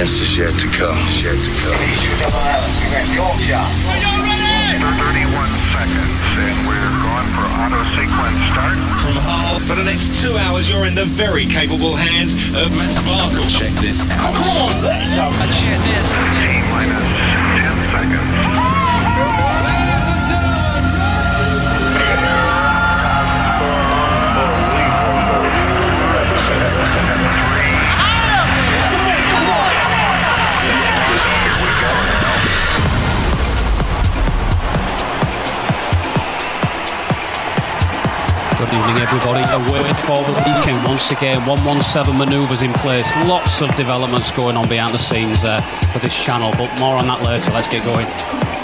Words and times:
best 0.00 0.16
is 0.16 0.32
yet 0.38 0.56
to 0.56 0.66
come. 0.72 0.96
Yet 1.20 1.36
to 1.36 1.52
come. 1.60 1.76
31 4.96 5.52
seconds, 5.76 6.24
and 6.40 6.56
we're 6.64 6.94
going 7.04 7.28
for 7.36 7.44
auto 7.60 7.84
sequence 7.92 8.40
start. 8.48 8.80
From 8.96 9.20
Hull, 9.20 9.60
for 9.68 9.74
the 9.74 9.84
next 9.84 10.22
two 10.22 10.34
hours, 10.38 10.70
you're 10.70 10.86
in 10.86 10.94
the 10.94 11.04
very 11.04 11.44
capable 11.44 11.94
hands 11.96 12.32
of 12.56 12.72
Matt 12.72 12.96
Barkle. 13.04 13.44
Check 13.52 13.72
this 13.76 14.00
out. 14.10 14.24
Oh, 14.24 14.40
come 14.40 14.48
on, 14.56 14.82
let's 14.82 15.18
up. 15.20 15.36
T 15.36 16.64
minus 16.72 17.04
10 17.60 17.76
seconds. 17.92 18.59
Good 38.60 38.74
evening, 38.74 38.96
everybody. 38.98 39.40
Away 39.40 39.90
for 39.94 40.22
the 40.22 40.34
weekend 40.44 40.84
once 40.86 41.10
again. 41.10 41.38
117 41.46 42.14
manoeuvres 42.14 42.60
in 42.60 42.74
place. 42.74 43.10
Lots 43.24 43.62
of 43.62 43.74
developments 43.74 44.30
going 44.30 44.54
on 44.54 44.68
behind 44.68 44.92
the 44.92 44.98
scenes 44.98 45.46
uh, 45.46 45.62
for 45.94 45.98
this 45.98 46.14
channel, 46.14 46.50
but 46.58 46.68
more 46.78 46.96
on 46.96 47.06
that 47.06 47.22
later. 47.22 47.50
Let's 47.52 47.68
get 47.68 47.86
going. 47.86 48.59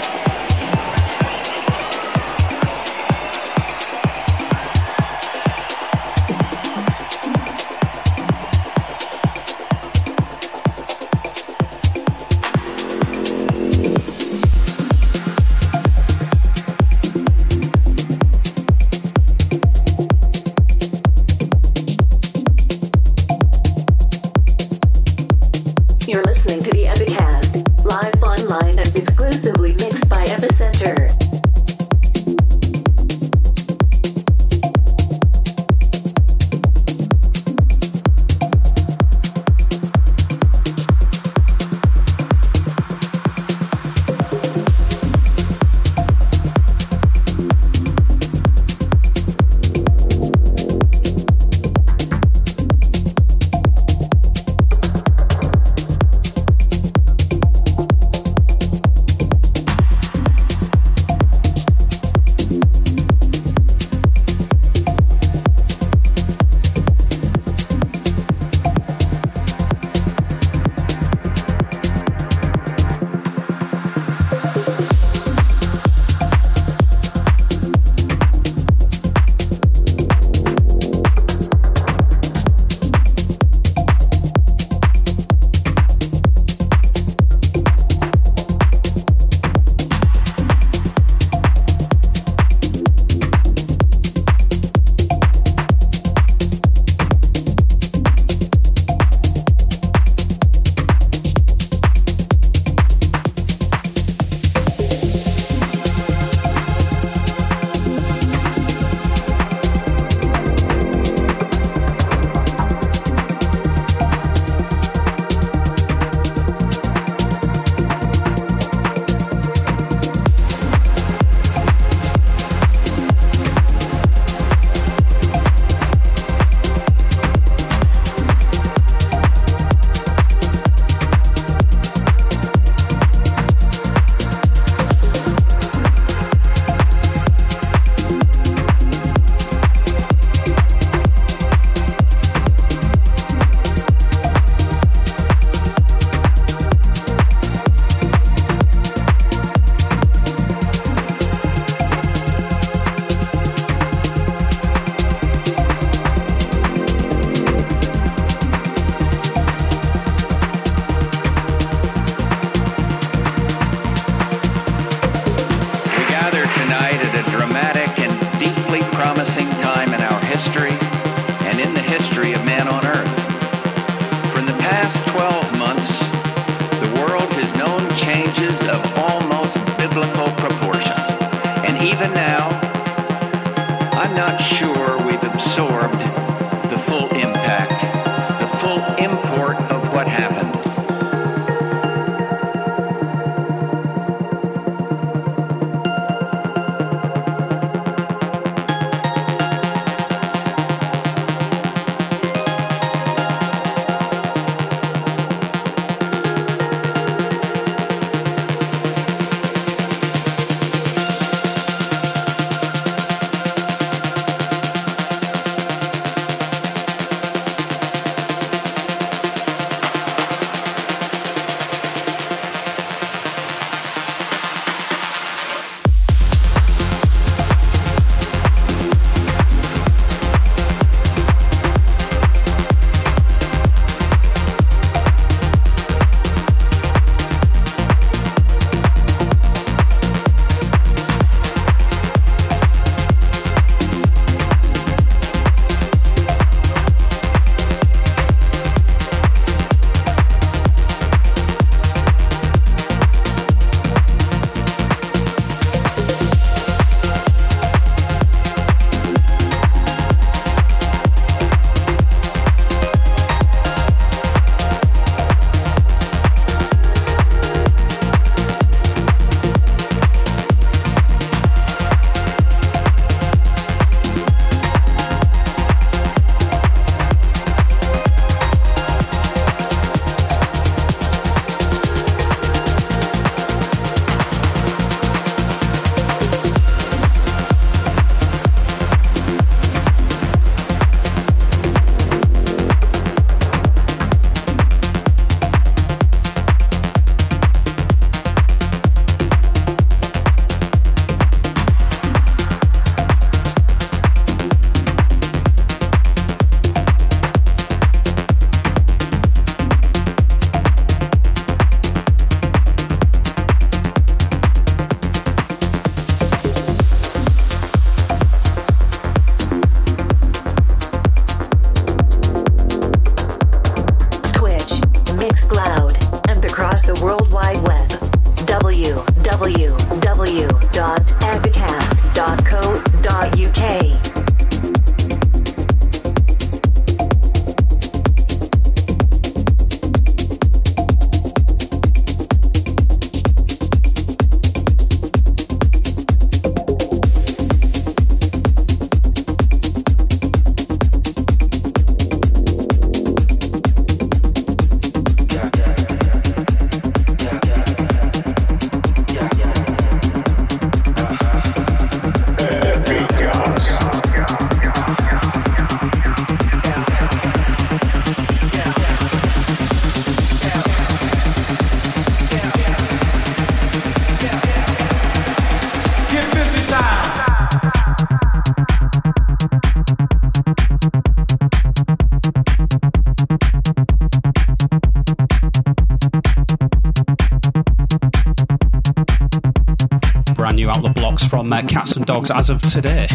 Dogs 392.07 392.31
as 392.31 392.49
of 392.49 392.61
today. 392.61 393.05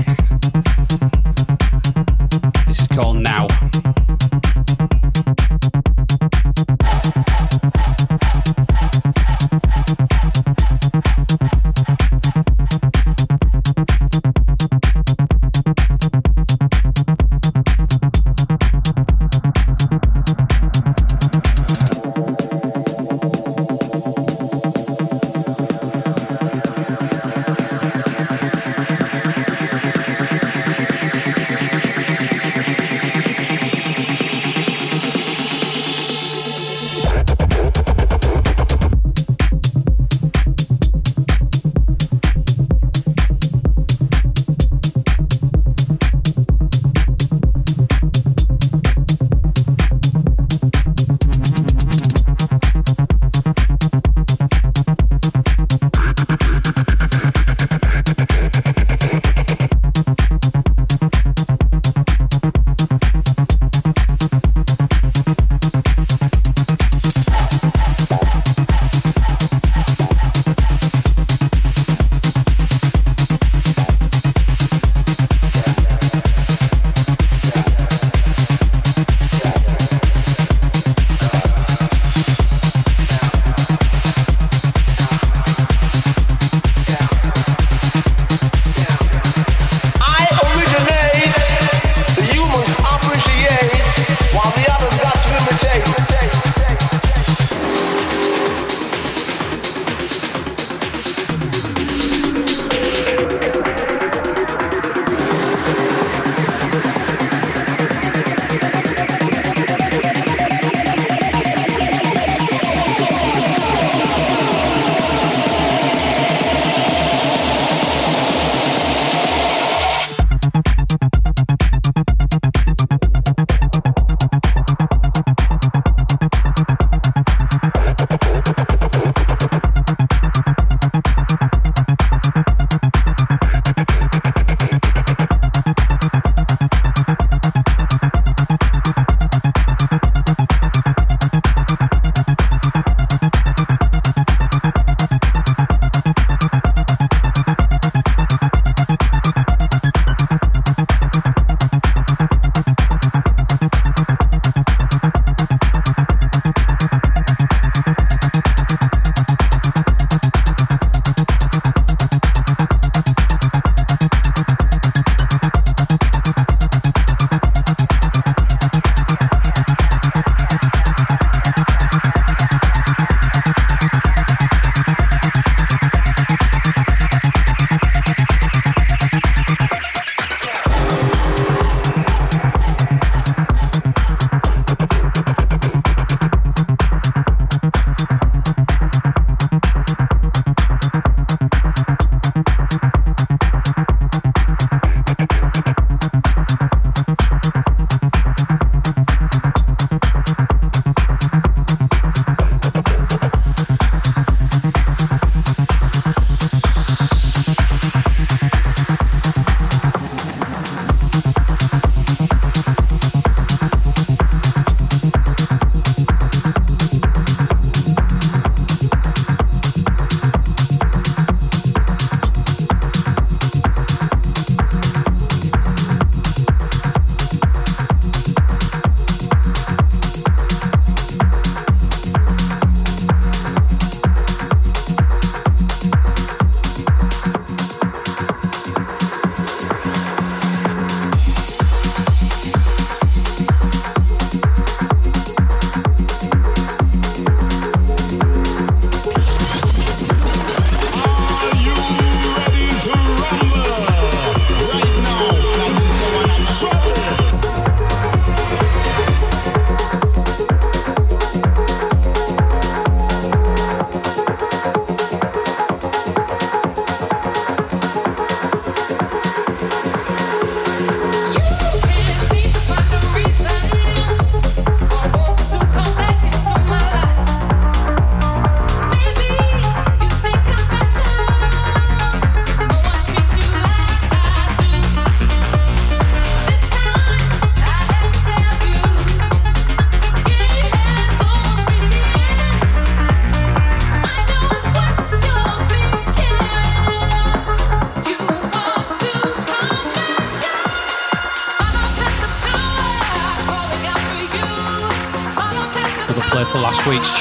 This 2.67 2.83
is 2.83 2.89
called 2.89 3.23
Now. 3.23 3.47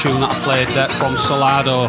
tune 0.02 0.20
that 0.20 0.32
I 0.32 0.42
played 0.42 0.76
uh, 0.76 0.88
from 0.88 1.14
Solardo. 1.14 1.86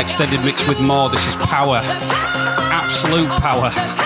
Extended 0.00 0.42
mix 0.42 0.66
with 0.66 0.80
Maur. 0.80 1.10
This 1.10 1.28
is 1.28 1.36
power. 1.36 1.82
Absolute 1.84 3.28
power. 3.42 4.01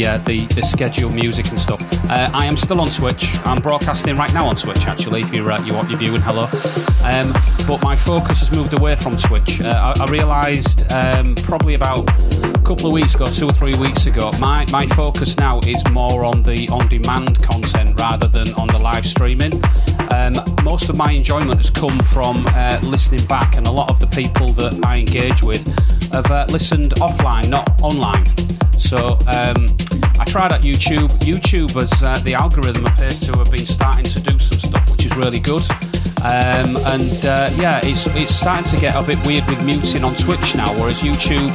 The 0.00 0.08
uh, 0.08 0.18
the, 0.18 0.46
the 0.54 0.62
scheduled 0.62 1.14
music 1.14 1.48
and 1.48 1.60
stuff, 1.60 1.80
uh, 2.10 2.30
I 2.32 2.46
am 2.46 2.56
still 2.56 2.80
on 2.80 2.88
Twitch. 2.88 3.36
I'm 3.44 3.60
broadcasting 3.60 4.16
right 4.16 4.32
now 4.32 4.46
on 4.46 4.56
Twitch, 4.56 4.86
actually. 4.86 5.22
If 5.22 5.32
you're 5.32 5.50
uh, 5.50 5.62
you 5.64 5.74
want 5.74 5.90
your 5.90 5.98
viewing, 5.98 6.20
hello. 6.20 6.44
Um, 7.04 7.32
but 7.66 7.82
my 7.82 7.96
focus 7.96 8.40
has 8.40 8.56
moved 8.56 8.72
away 8.78 8.96
from 8.96 9.16
Twitch. 9.16 9.60
Uh, 9.60 9.94
I, 9.96 10.04
I 10.04 10.06
realised 10.10 10.90
um, 10.92 11.34
probably 11.36 11.74
about 11.74 12.08
a 12.44 12.62
couple 12.64 12.86
of 12.86 12.92
weeks 12.92 13.14
ago, 13.14 13.26
two 13.26 13.46
or 13.46 13.52
three 13.52 13.76
weeks 13.76 14.06
ago, 14.06 14.32
my, 14.38 14.64
my 14.70 14.86
focus 14.86 15.36
now 15.38 15.58
is 15.66 15.86
more 15.90 16.24
on 16.24 16.42
the 16.42 16.68
on-demand 16.70 17.42
content 17.42 17.98
rather 17.98 18.28
than 18.28 18.52
on 18.54 18.68
the 18.68 18.78
live 18.78 19.06
streaming. 19.06 19.52
Um, 20.12 20.34
most 20.64 20.88
of 20.88 20.96
my 20.96 21.12
enjoyment 21.12 21.56
has 21.56 21.70
come 21.70 21.98
from 22.00 22.44
uh, 22.48 22.78
listening 22.82 23.24
back, 23.26 23.56
and 23.56 23.66
a 23.66 23.70
lot 23.70 23.90
of 23.90 24.00
the 24.00 24.06
people 24.06 24.52
that 24.54 24.84
I 24.84 24.98
engage 24.98 25.42
with 25.42 25.64
have 26.12 26.30
uh, 26.30 26.46
listened 26.50 26.92
offline, 26.96 27.48
not 27.48 27.80
online. 27.82 28.24
So 28.78 29.18
um, 29.26 29.68
tried 30.30 30.52
at 30.52 30.62
YouTube. 30.62 31.08
YouTube 31.26 31.72
has 31.74 32.04
uh, 32.04 32.16
the 32.20 32.34
algorithm 32.34 32.86
appears 32.86 33.18
to 33.18 33.36
have 33.36 33.50
been 33.50 33.66
starting 33.66 34.04
to 34.04 34.20
do 34.20 34.38
some 34.38 34.58
stuff, 34.60 34.88
which 34.88 35.04
is 35.04 35.16
really 35.16 35.40
good. 35.40 35.62
Um, 36.22 36.76
and 36.94 37.26
uh, 37.26 37.50
yeah, 37.56 37.80
it's 37.82 38.06
it's 38.14 38.32
starting 38.32 38.64
to 38.66 38.76
get 38.80 38.94
a 38.94 39.02
bit 39.02 39.18
weird 39.26 39.44
with 39.48 39.64
muting 39.64 40.04
on 40.04 40.14
Twitch 40.14 40.54
now, 40.54 40.72
whereas 40.78 41.00
YouTube. 41.00 41.50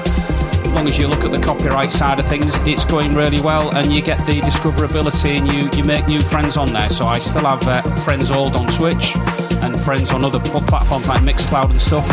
As 0.65 0.71
long 0.73 0.89
as 0.89 0.99
you 0.99 1.07
look 1.07 1.23
at 1.23 1.31
the 1.31 1.39
copyright 1.39 1.89
side 1.89 2.19
of 2.19 2.27
things, 2.27 2.57
it's 2.67 2.83
going 2.83 3.13
really 3.13 3.39
well, 3.39 3.73
and 3.77 3.93
you 3.93 4.01
get 4.01 4.17
the 4.25 4.41
discoverability, 4.41 5.37
and 5.37 5.47
you, 5.47 5.69
you 5.77 5.85
make 5.85 6.07
new 6.09 6.19
friends 6.19 6.57
on 6.57 6.67
there. 6.73 6.89
So 6.89 7.07
I 7.07 7.19
still 7.19 7.45
have 7.45 7.65
uh, 7.65 7.81
friends 8.03 8.29
old 8.29 8.57
on 8.57 8.67
Twitch, 8.67 9.15
and 9.63 9.79
friends 9.79 10.11
on 10.11 10.25
other 10.25 10.39
platforms 10.39 11.07
like 11.07 11.21
Mixcloud 11.21 11.69
and 11.69 11.81
stuff. 11.81 12.05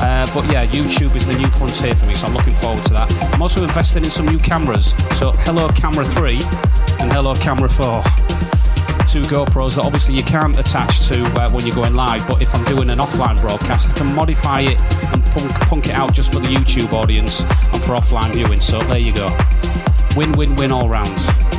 Uh, 0.00 0.26
but 0.34 0.50
yeah, 0.50 0.66
YouTube 0.66 1.14
is 1.14 1.26
the 1.26 1.36
new 1.36 1.48
frontier 1.48 1.94
for 1.94 2.06
me, 2.06 2.14
so 2.14 2.26
I'm 2.26 2.34
looking 2.34 2.54
forward 2.54 2.84
to 2.86 2.94
that. 2.94 3.34
I'm 3.34 3.42
also 3.42 3.62
investing 3.62 4.04
in 4.04 4.10
some 4.10 4.26
new 4.26 4.38
cameras. 4.38 4.94
So 5.18 5.32
Hello 5.44 5.68
Camera 5.68 6.04
3 6.04 6.32
and 7.00 7.12
Hello 7.12 7.34
Camera 7.34 7.68
4. 7.68 8.02
Two 9.06 9.22
GoPros 9.22 9.76
that 9.76 9.82
obviously 9.84 10.14
you 10.14 10.22
can't 10.22 10.58
attach 10.58 11.08
to 11.08 11.22
uh, 11.40 11.50
when 11.50 11.66
you're 11.66 11.74
going 11.74 11.94
live, 11.94 12.26
but 12.26 12.40
if 12.40 12.54
I'm 12.54 12.64
doing 12.64 12.88
an 12.90 12.98
offline 12.98 13.40
broadcast, 13.40 13.90
I 13.90 13.94
can 13.94 14.14
modify 14.14 14.60
it 14.60 14.80
and 15.12 15.22
punk, 15.26 15.50
punk 15.68 15.86
it 15.88 15.92
out 15.92 16.14
just 16.14 16.32
for 16.32 16.38
the 16.38 16.48
YouTube 16.48 16.92
audience 16.92 17.42
and 17.42 17.82
for 17.82 17.92
offline 17.92 18.32
viewing. 18.32 18.60
So 18.60 18.80
there 18.84 18.98
you 18.98 19.12
go. 19.12 19.36
Win, 20.16 20.32
win, 20.32 20.54
win 20.56 20.72
all 20.72 20.88
rounds. 20.88 21.49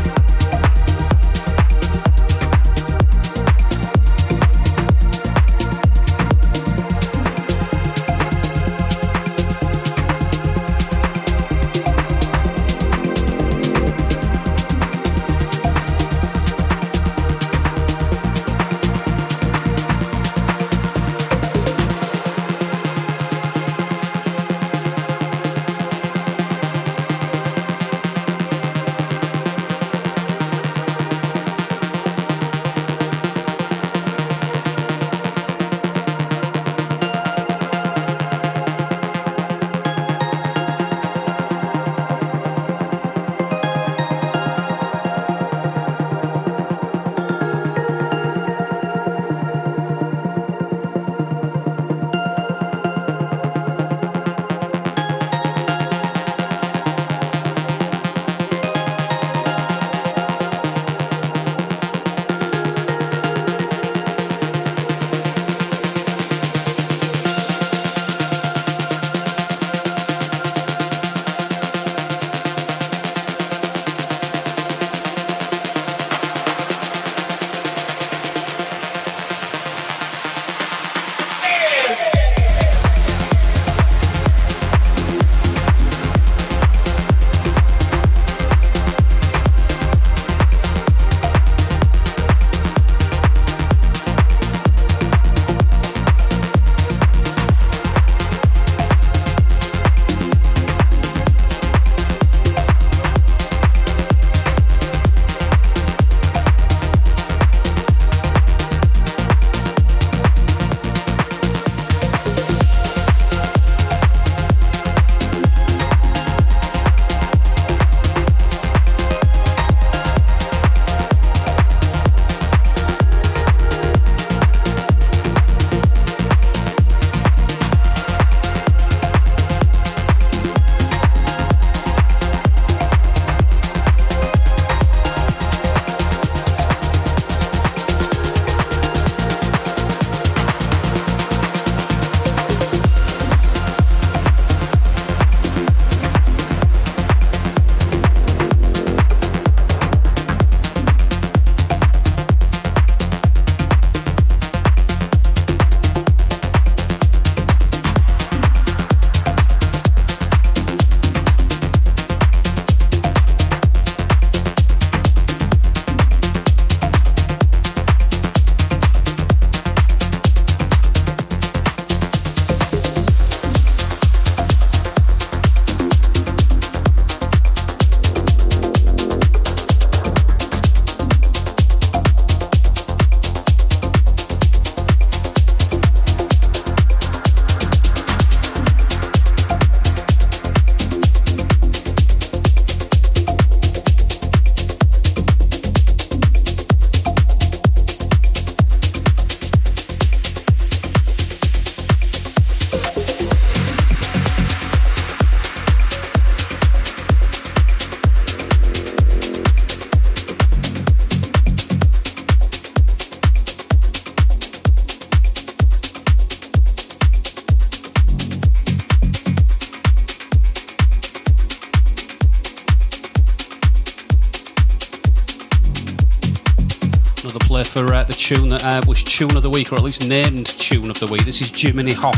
Tune 228.31 228.47
that 228.47 228.63
uh, 228.63 228.81
was 228.87 229.03
tune 229.03 229.35
of 229.35 229.43
the 229.43 229.49
week, 229.49 229.73
or 229.73 229.75
at 229.75 229.83
least 229.83 230.07
named 230.07 230.45
tune 230.45 230.89
of 230.89 230.97
the 231.01 231.07
week. 231.07 231.25
This 231.25 231.41
is 231.41 231.51
Jiminy 231.53 231.91
Hop 231.91 232.15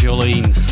Johlin. 0.00 0.65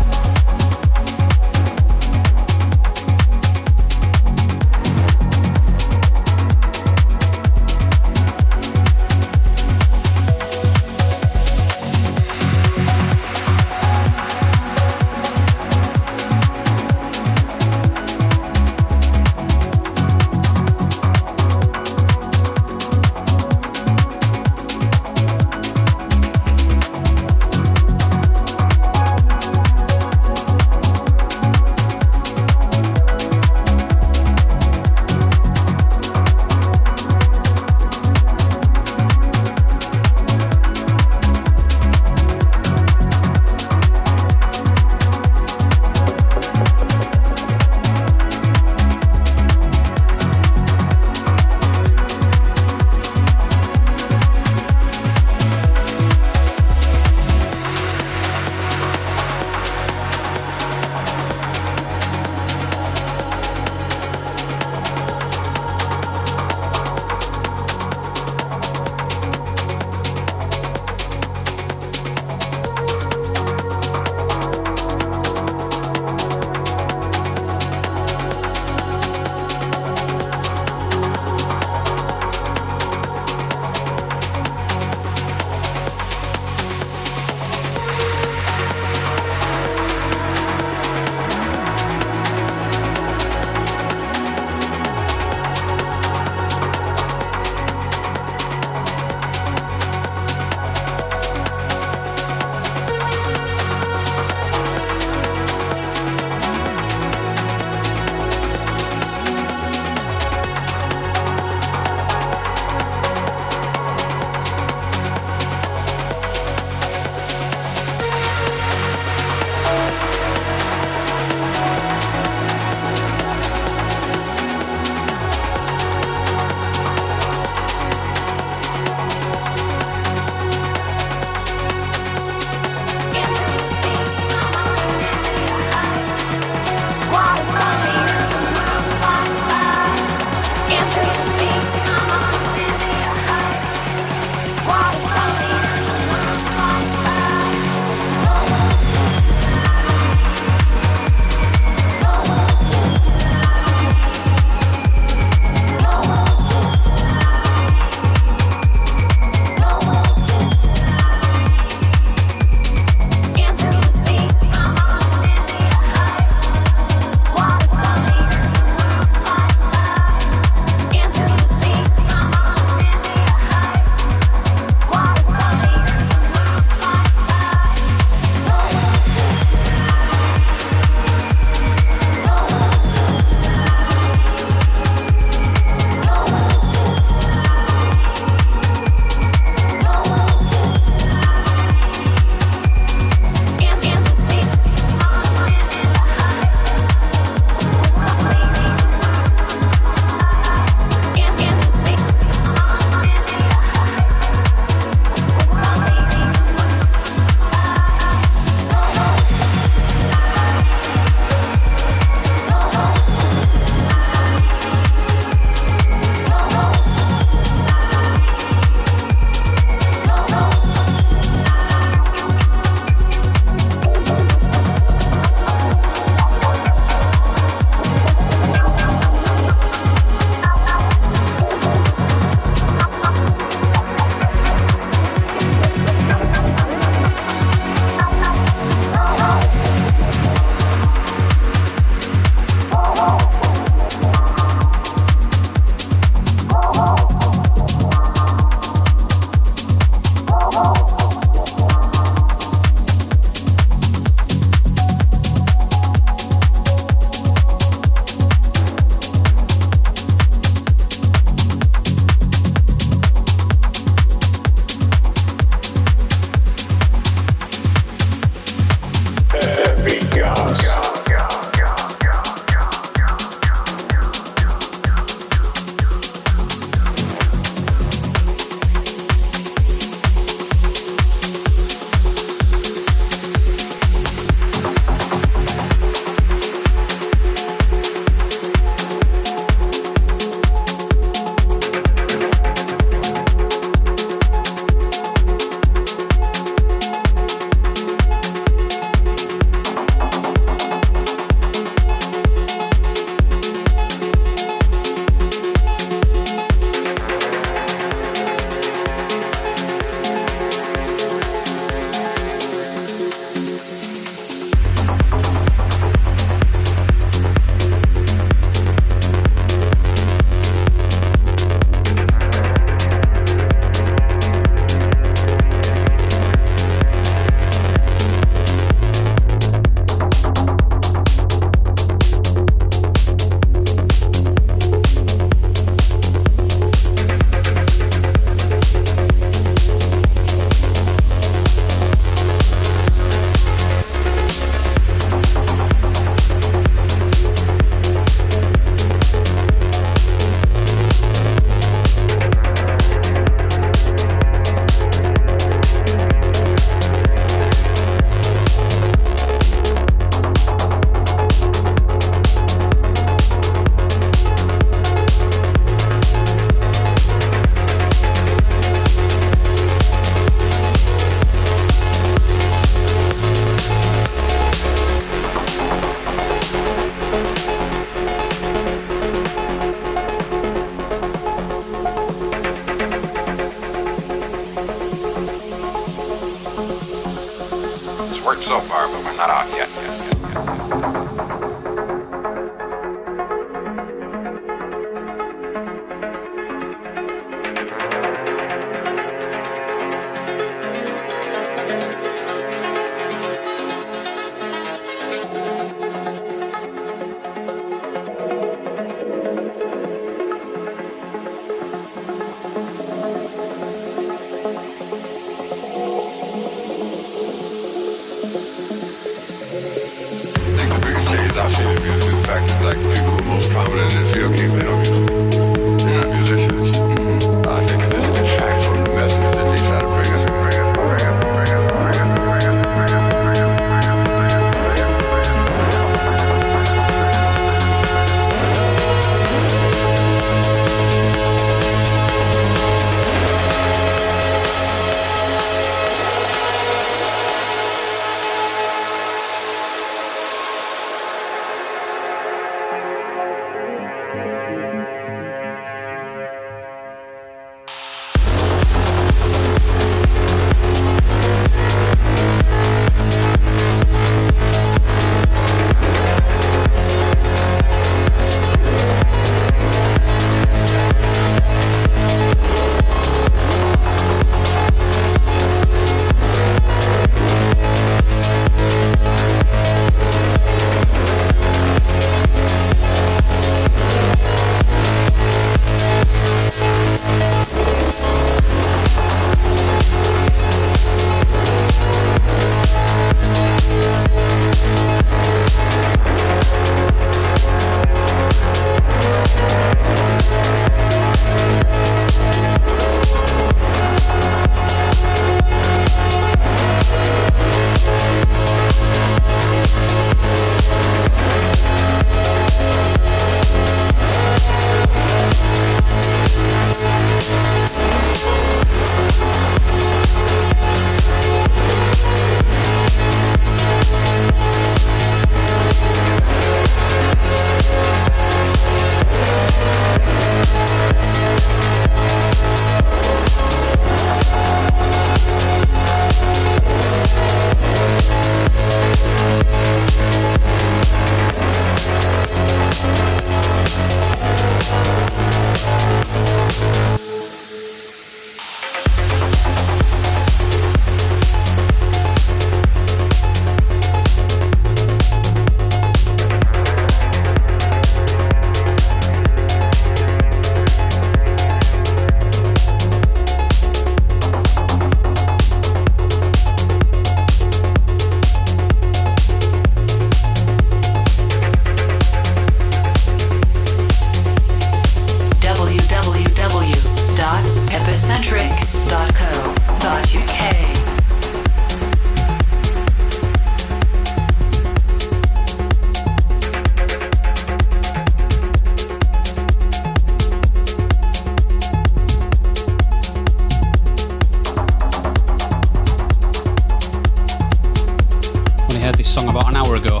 ago, 599.76 600.00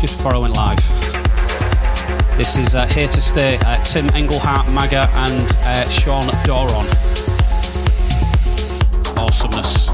just 0.00 0.16
before 0.16 0.34
I 0.34 0.38
went 0.38 0.54
live. 0.54 0.78
This 2.36 2.56
is 2.56 2.74
uh, 2.74 2.86
Here 2.86 3.08
to 3.08 3.20
Stay, 3.20 3.58
uh, 3.64 3.82
Tim 3.84 4.08
Engelhardt, 4.10 4.70
Maga, 4.70 5.08
and 5.14 5.50
uh, 5.64 5.88
Sean 5.88 6.24
Doron. 6.44 6.86
Awesomeness. 9.16 9.93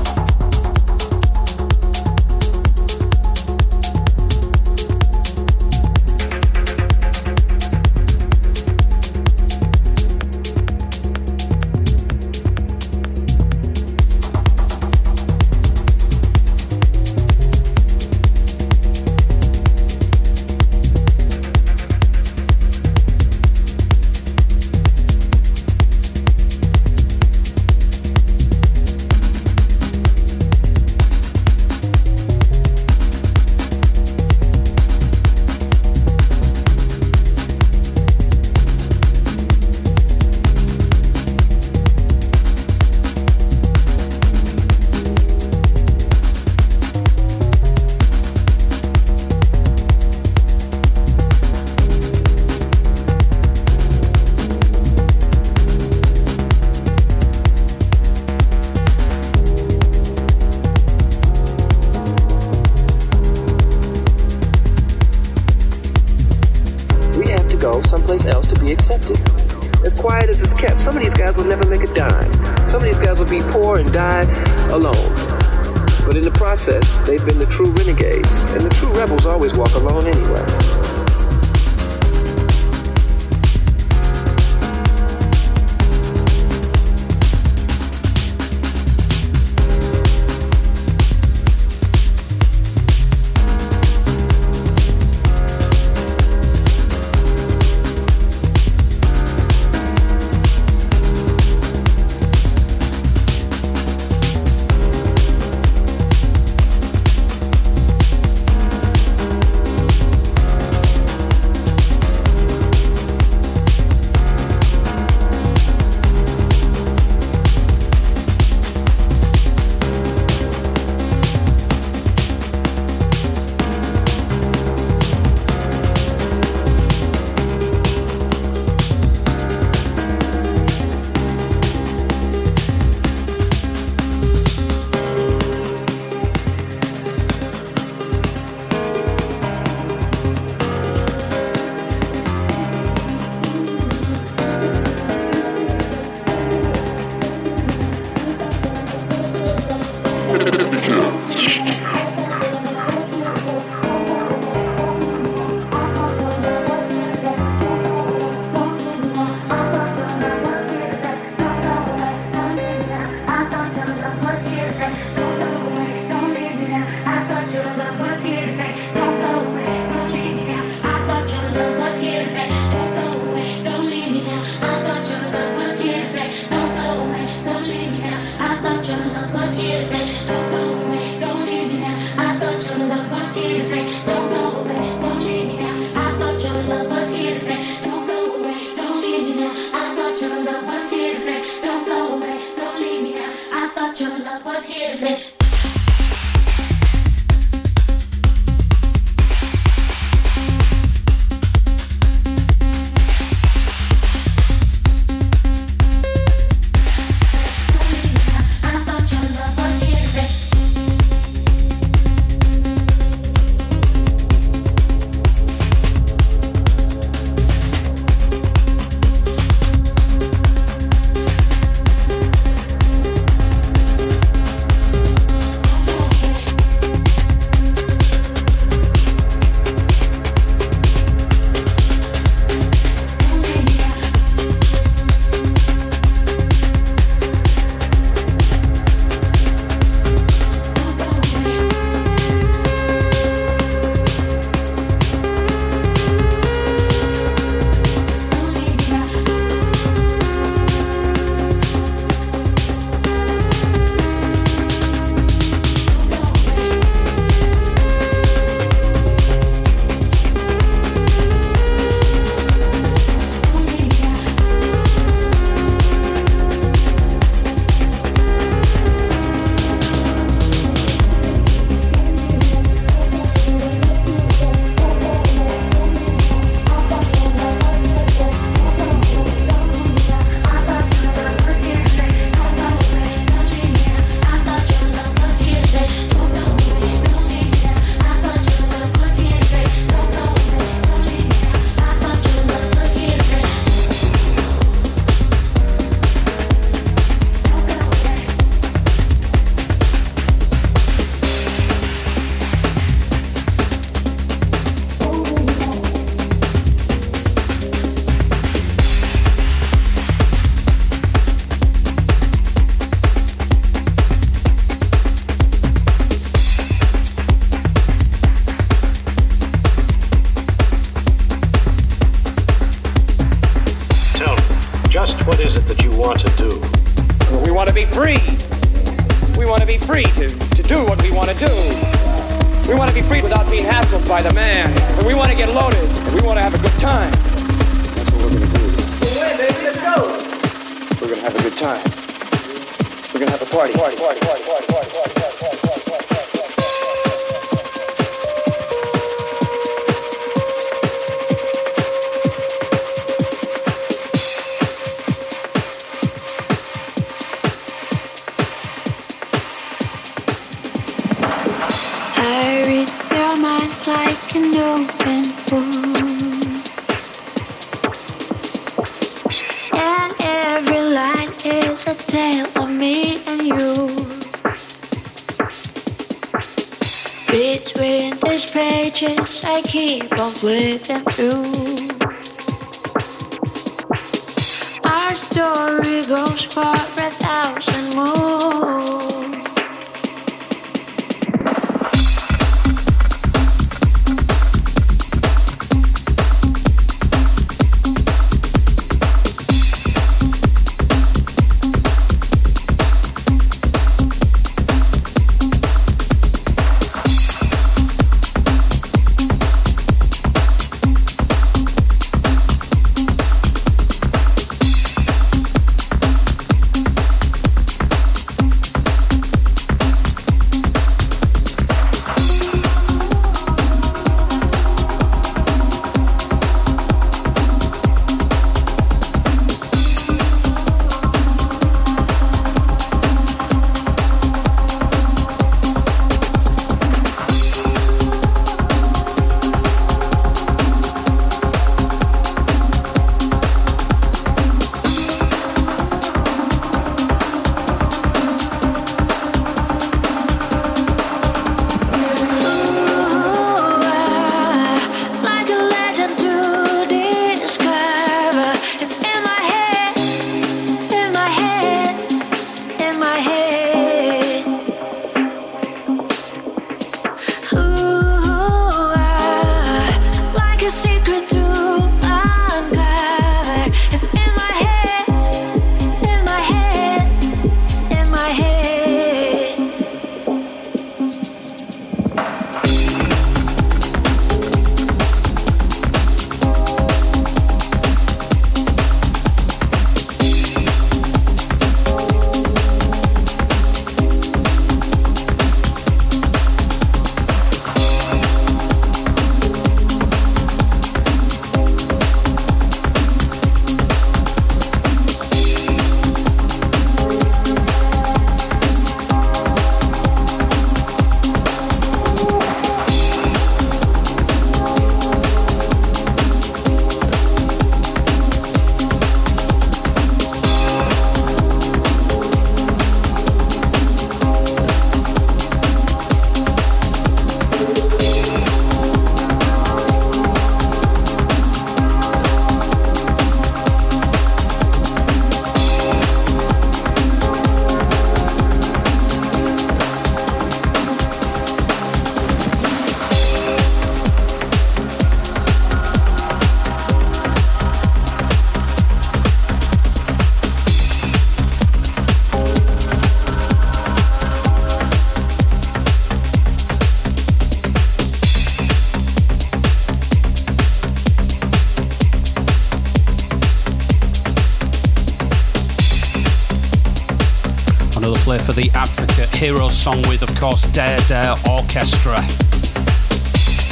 For 568.51 568.57
the 568.57 568.71
Advocate 568.71 569.29
Hero's 569.29 569.77
song 569.77 570.03
with, 570.09 570.25
of 570.25 570.35
course, 570.35 570.67
DenDer 570.67 571.39
Orchestra. 571.49 572.21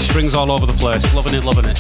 Strings 0.01 0.37
all 0.37 0.53
over 0.53 0.67
the 0.67 0.73
place. 0.73 1.13
Loving 1.13 1.35
it, 1.35 1.43
loving 1.43 1.65
it. 1.65 1.79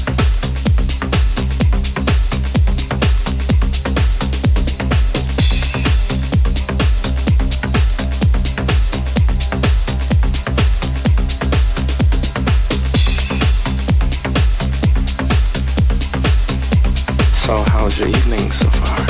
So, 17.32 17.62
how's 17.62 17.96
your 17.96 18.08
evening 18.08 18.50
so 18.50 18.66
far? 18.66 19.06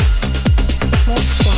Bonsoir, 1.06 1.54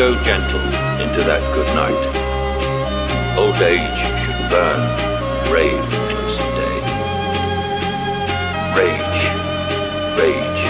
go 0.00 0.16
gentle 0.24 0.64
into 1.04 1.20
that 1.28 1.44
good 1.52 1.68
night. 1.76 2.04
Old 3.36 3.60
age 3.60 4.00
should 4.24 4.40
burn, 4.48 4.80
brave 5.44 5.76
in 5.76 6.02
closing 6.08 6.48
day. 6.56 6.76
Rage, 8.80 9.22
rage 10.16 10.62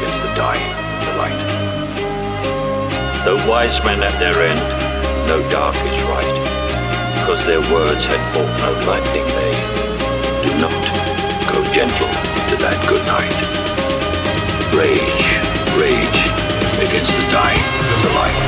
against 0.00 0.24
the 0.24 0.32
dying 0.32 0.72
of 0.96 1.00
the 1.04 1.14
light. 1.20 1.42
Though 3.28 3.42
wise 3.44 3.84
men 3.84 4.00
at 4.00 4.16
their 4.16 4.40
end, 4.40 4.64
no 5.28 5.44
dark 5.52 5.76
is 5.84 6.00
right, 6.08 6.36
because 7.20 7.44
their 7.44 7.60
words 7.68 8.08
had 8.08 8.22
brought 8.32 8.48
no 8.64 8.72
lightning 8.88 9.28
may. 9.36 9.56
Do 10.40 10.50
not 10.56 10.84
go 11.52 11.60
gentle 11.76 12.12
into 12.40 12.56
that 12.64 12.80
good 12.88 13.04
night. 13.12 13.36
Rage 14.72 15.27
against 16.88 17.20
the 17.20 17.30
dying 17.30 17.58
of 17.58 18.02
the 18.02 18.08
light. 18.16 18.38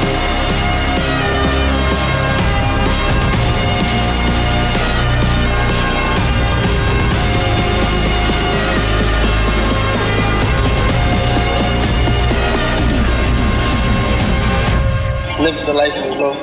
Live 15.40 15.66
the 15.66 15.72
life 15.72 15.96
of 15.96 16.16
love. 16.16 16.36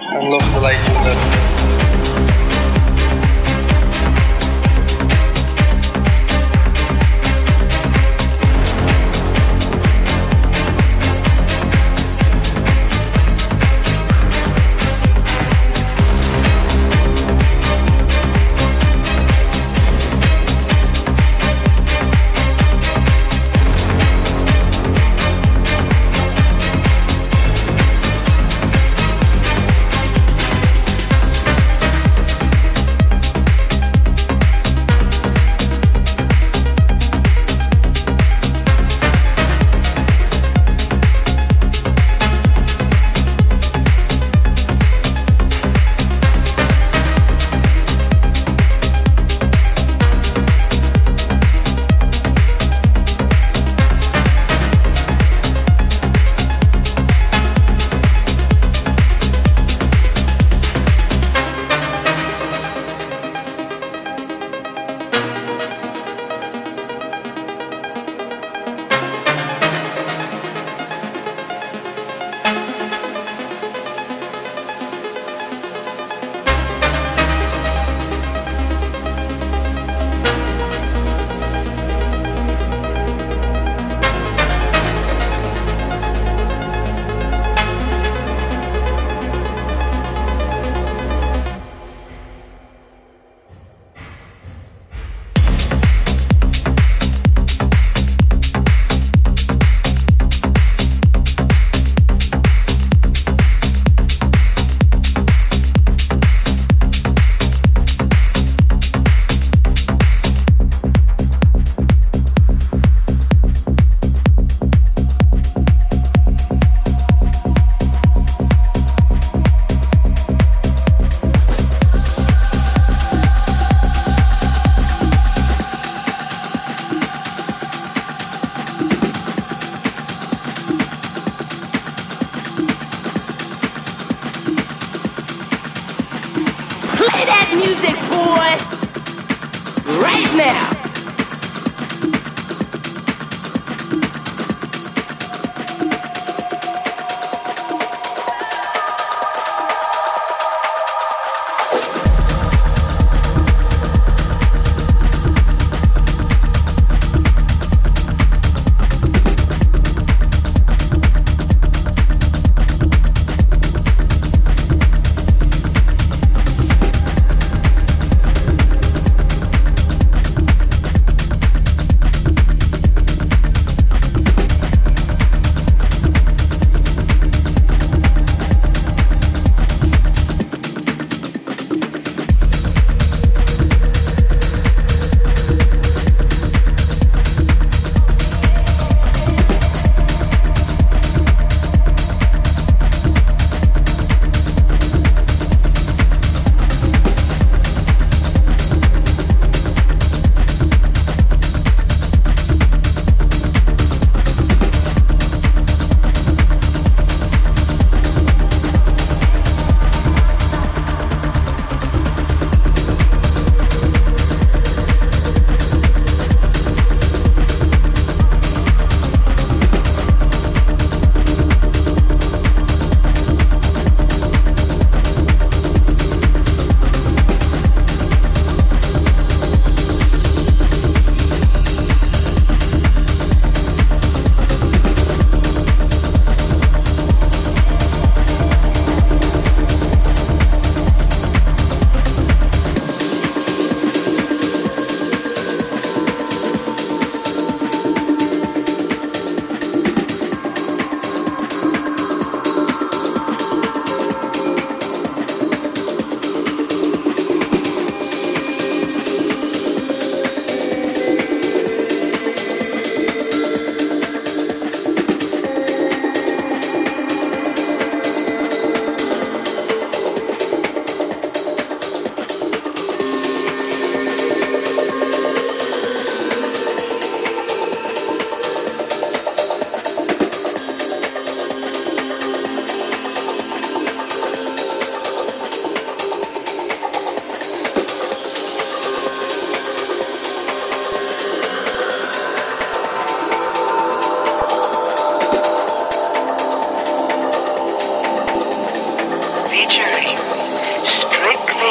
And 0.00 0.30
love 0.30 0.52
the 0.52 0.60
life 0.60 0.88
you 0.88 0.94
live. 1.04 1.41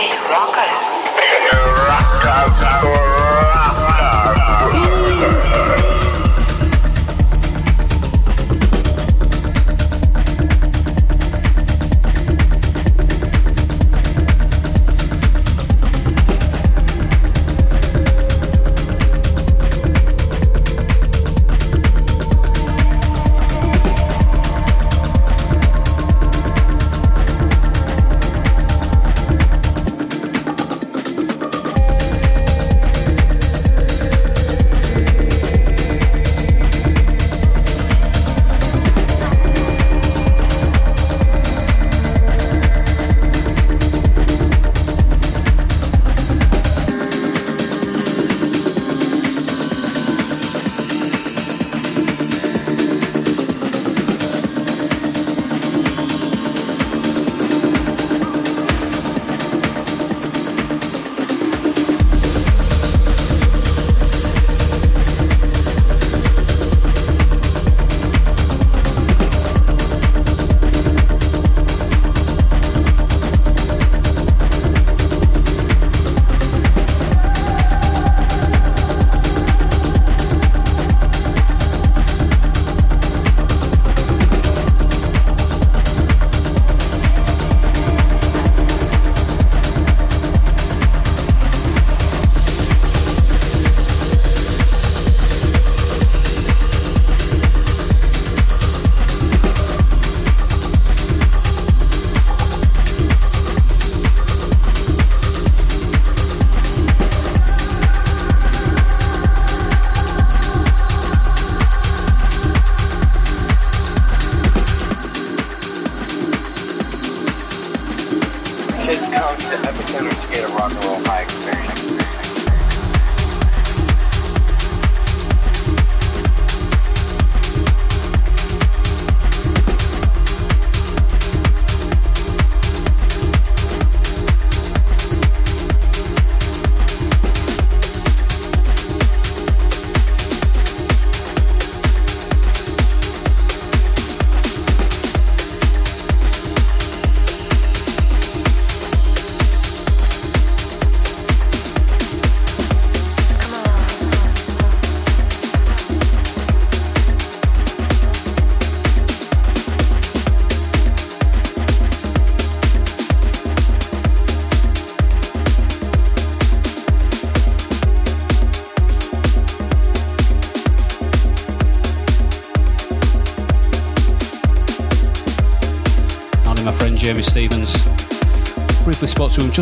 Hey, 0.02 0.10
rockers. 0.34 0.88
Rockers. 1.86 3.21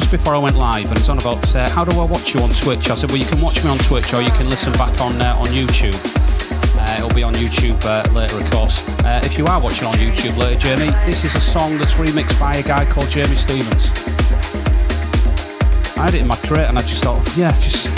Just 0.10 0.24
before 0.24 0.34
I 0.34 0.39
went 0.39 0.55
live, 0.55 0.88
and 0.88 0.97
it's 0.97 1.07
on 1.07 1.20
about 1.20 1.55
uh, 1.55 1.70
how 1.70 1.86
do 1.86 1.91
I 1.99 2.03
watch 2.03 2.34
you 2.34 2.39
on 2.39 2.49
Twitch? 2.49 2.89
I 2.89 2.95
said, 2.95 3.12
well, 3.12 3.20
you 3.20 3.28
can 3.28 3.39
watch 3.41 3.64
me 3.64 3.70
on 3.70 3.78
Twitch, 3.78 4.12
or 4.12 4.24
you 4.24 4.32
can 4.32 4.49
listen 4.49 4.74
back 4.74 4.99
on 4.99 5.22
uh, 5.22 5.36
on 5.38 5.45
YouTube. 5.53 5.93
Uh, 6.76 6.95
it'll 6.97 7.14
be 7.14 7.22
on 7.22 7.36
YouTube 7.36 7.78
uh, 7.86 8.12
later, 8.12 8.39
of 8.39 8.49
course. 8.49 8.89
Uh, 9.05 9.22
if 9.24 9.38
you 9.38 9.45
are 9.45 9.62
watching 9.62 9.88
on 9.88 9.93
YouTube 9.93 10.36
later, 10.36 10.57
Jamie, 10.57 10.89
this 11.05 11.24
is 11.26 11.36
a 11.36 11.39
song 11.39 11.78
that's 11.78 11.93
remixed 11.93 12.39
by 12.39 12.53
a 12.53 12.64
guy 12.64 12.86
called 12.86 13.07
Jamie 13.07 13.36
Stevens. 13.36 13.91
I 15.95 16.05
had 16.05 16.16
it 16.16 16.22
in 16.22 16.28
my 16.28 16.38
crate, 16.38 16.70
and 16.70 16.80
I 16.80 16.82
just 16.82 17.03
thought, 17.03 17.22
yeah, 17.38 17.51
just 17.60 17.89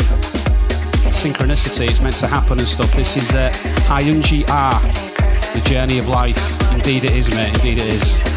synchronicity. 1.16 1.88
It's 1.88 2.02
meant 2.02 2.18
to 2.18 2.28
happen 2.28 2.60
and 2.60 2.68
stuff. 2.68 2.92
This 2.92 3.16
is 3.16 3.34
uh, 3.34 3.54
Hyunji-A, 3.88 5.58
the 5.58 5.70
journey 5.70 5.98
of 5.98 6.10
life. 6.10 6.74
Indeed, 6.74 7.06
it 7.06 7.16
is, 7.16 7.30
mate. 7.30 7.54
Indeed, 7.54 7.78
it 7.78 7.88
is. 7.88 8.31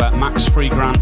Uh, 0.00 0.16
Max 0.16 0.48
Freegrant 0.48 0.96
and 0.96 1.01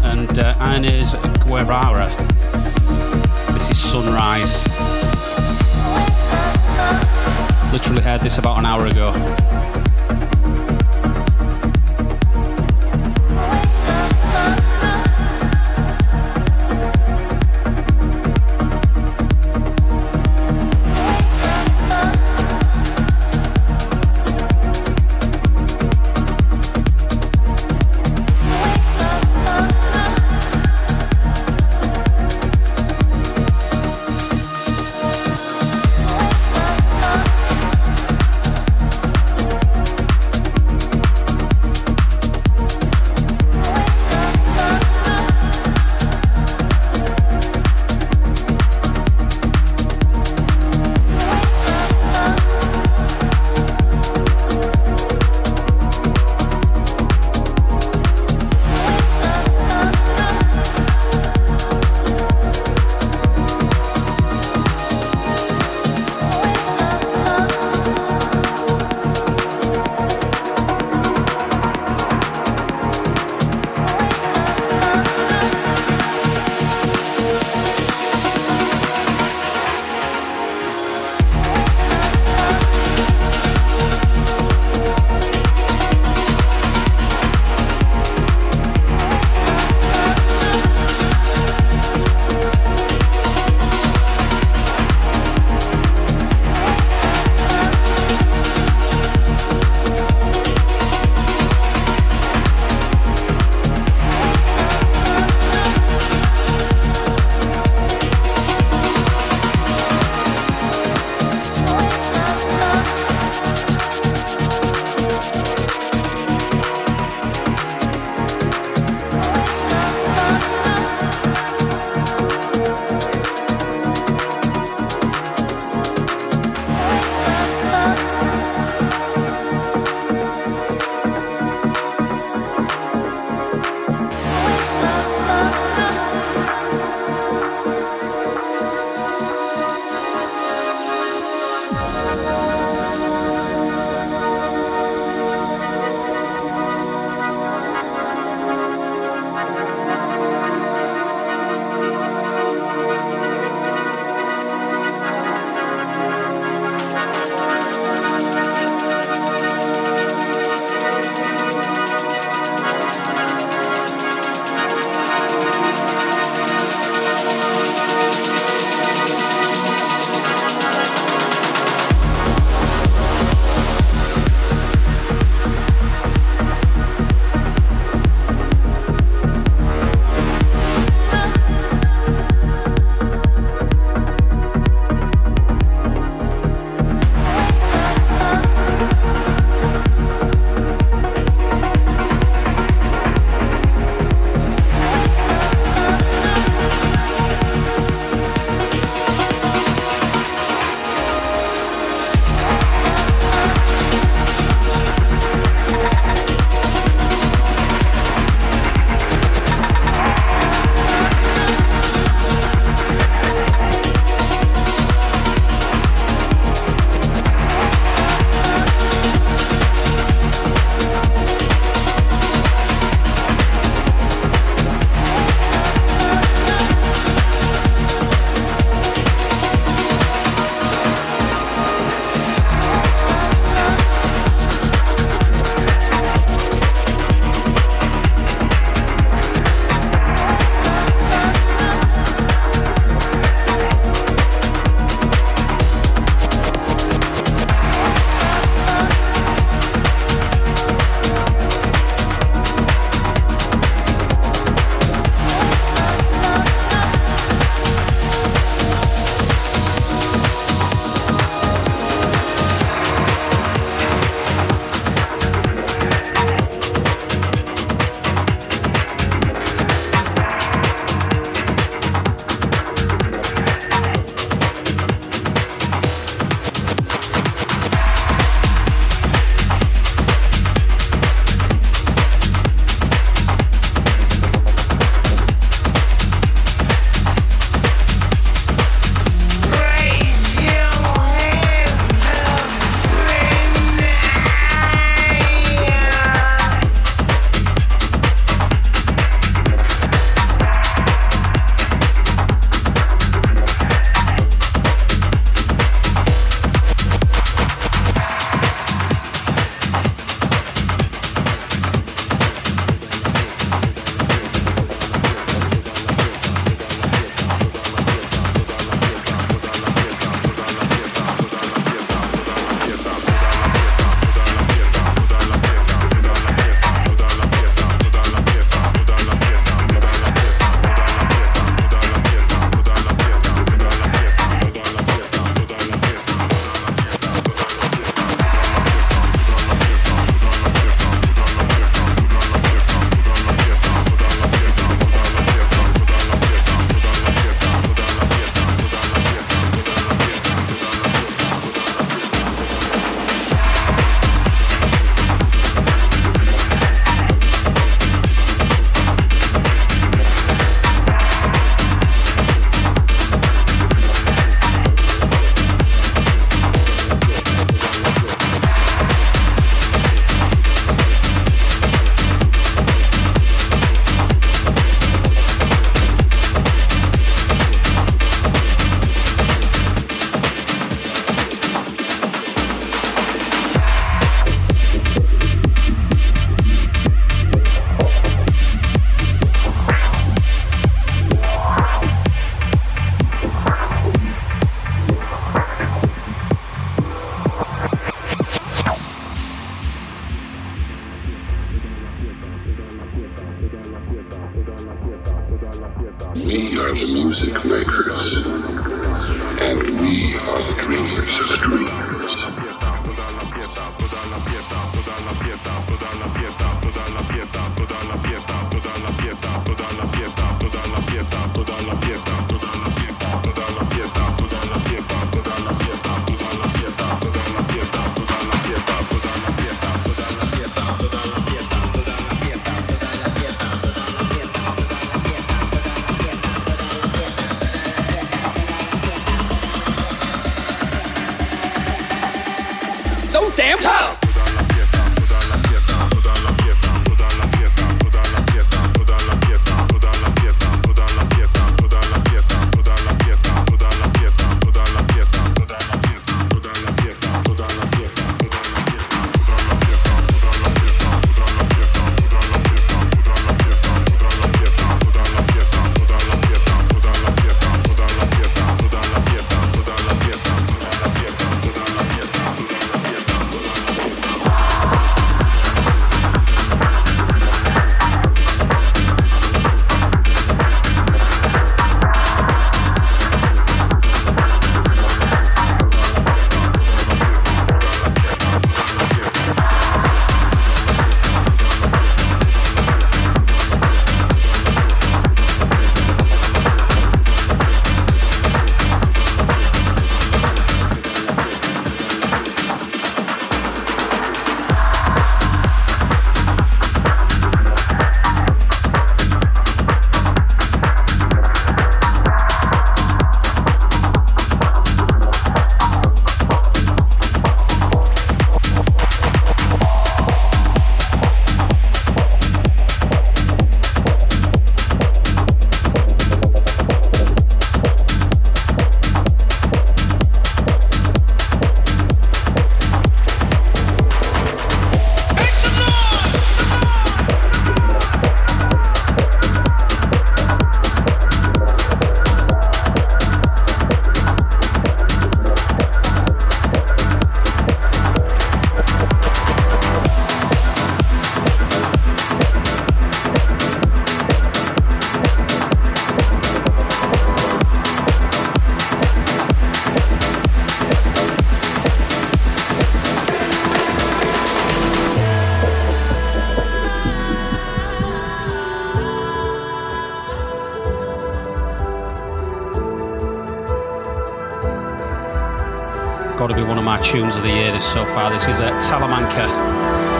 Got 576.21 576.27
to 576.27 576.35
be 576.35 576.43
one 576.43 576.59
of 576.59 576.63
my 576.63 576.79
tunes 576.79 577.17
of 577.17 577.23
the 577.23 577.31
year 577.31 577.51
this 577.51 577.65
so 577.65 577.83
far. 577.83 578.11
This 578.11 578.27
is 578.27 578.41
uh, 578.41 578.51
Talamanca. 578.61 579.25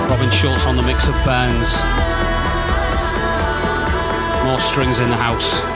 Robin 0.08 0.30
Schulz 0.30 0.68
on 0.68 0.76
the 0.76 0.84
mix 0.84 1.08
of 1.08 1.16
Burns. 1.26 1.82
More 4.46 4.60
strings 4.60 5.00
in 5.00 5.10
the 5.10 5.18
house. 5.18 5.71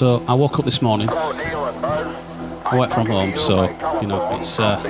So 0.00 0.24
I 0.26 0.32
woke 0.32 0.58
up 0.58 0.64
this 0.64 0.80
morning. 0.80 1.10
I 1.10 2.74
work 2.74 2.88
from 2.88 3.08
home, 3.08 3.36
so 3.36 3.64
you 4.00 4.06
know 4.06 4.34
it's. 4.34 4.58
Uh, 4.58 4.80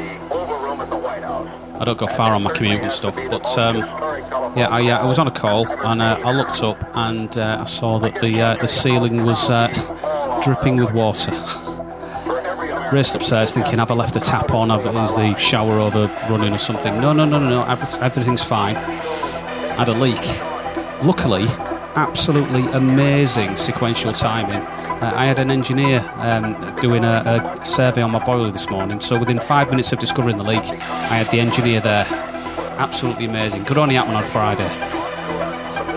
I 1.81 1.85
don't 1.85 1.99
go 1.99 2.07
far 2.07 2.33
on 2.33 2.45
my 2.45 2.53
commute 2.53 2.81
and 2.81 2.93
stuff, 2.93 3.17
but 3.29 3.59
um, 3.59 3.79
yeah, 4.57 4.69
I, 4.71 4.89
uh, 4.89 5.05
I 5.05 5.09
was 5.09 5.19
on 5.19 5.27
a 5.27 5.33
call 5.33 5.69
and 5.85 6.01
uh, 6.01 6.21
I 6.25 6.31
looked 6.31 6.63
up 6.63 6.81
and 6.95 7.37
uh, 7.37 7.59
I 7.61 7.65
saw 7.65 7.99
that 7.99 8.21
the 8.21 8.41
uh, 8.41 8.55
the 8.59 8.69
ceiling 8.69 9.25
was 9.25 9.51
uh, 9.51 9.67
dripping 10.45 10.77
with 10.77 10.93
water. 10.93 11.33
Raced 12.93 13.17
upstairs 13.17 13.51
thinking, 13.51 13.81
have 13.81 13.91
I 13.91 13.95
left 13.95 14.15
the 14.15 14.21
tap 14.21 14.53
on? 14.53 14.71
Have, 14.71 14.87
is 14.87 15.17
the 15.17 15.35
shower 15.35 15.81
over 15.81 16.07
running 16.31 16.55
or 16.55 16.59
something? 16.59 17.01
No, 17.01 17.13
no, 17.13 17.25
no, 17.25 17.41
no, 17.41 17.49
no. 17.49 17.65
Every, 17.65 18.01
everything's 18.01 18.45
fine. 18.45 18.77
I 18.77 19.75
had 19.75 19.89
a 19.89 19.93
leak. 19.93 20.23
Luckily, 21.03 21.47
absolutely 21.97 22.63
amazing 22.71 23.57
sequential 23.57 24.13
timing. 24.13 24.65
Uh, 25.01 25.13
I 25.15 25.25
had 25.25 25.39
an 25.39 25.51
engineer 25.51 26.05
um, 26.17 26.55
doing 26.77 27.05
a, 27.05 27.57
a 27.61 27.65
survey 27.65 28.03
on 28.03 28.11
my 28.11 28.19
boiler 28.25 28.51
this 28.51 28.69
morning, 28.69 29.01
so 29.01 29.19
within 29.19 29.41
five 29.41 29.71
minutes 29.71 29.93
of 29.93 29.99
discovering 29.99 30.37
the 30.37 30.45
leak, 30.45 30.63
I 30.63 31.17
had 31.17 31.31
the 31.31 31.41
engineer 31.41 31.81
there. 31.81 32.05
Absolutely 32.79 33.25
amazing. 33.25 33.65
Could 33.65 33.79
only 33.79 33.95
happen 33.95 34.15
on 34.15 34.25
Friday. 34.25 34.69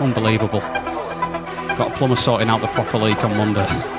Unbelievable. 0.00 0.60
Got 0.60 1.92
a 1.92 1.94
plumber 1.94 2.16
sorting 2.16 2.48
out 2.48 2.62
the 2.62 2.68
proper 2.68 2.96
leak 2.96 3.22
on 3.24 3.36
Monday. 3.36 3.93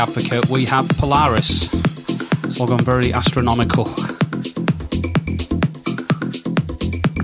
advocate, 0.00 0.48
we 0.48 0.64
have 0.64 0.88
Polaris. 0.96 1.68
It's 2.44 2.58
all 2.58 2.66
gone 2.66 2.78
very 2.82 3.12
astronomical. 3.12 3.86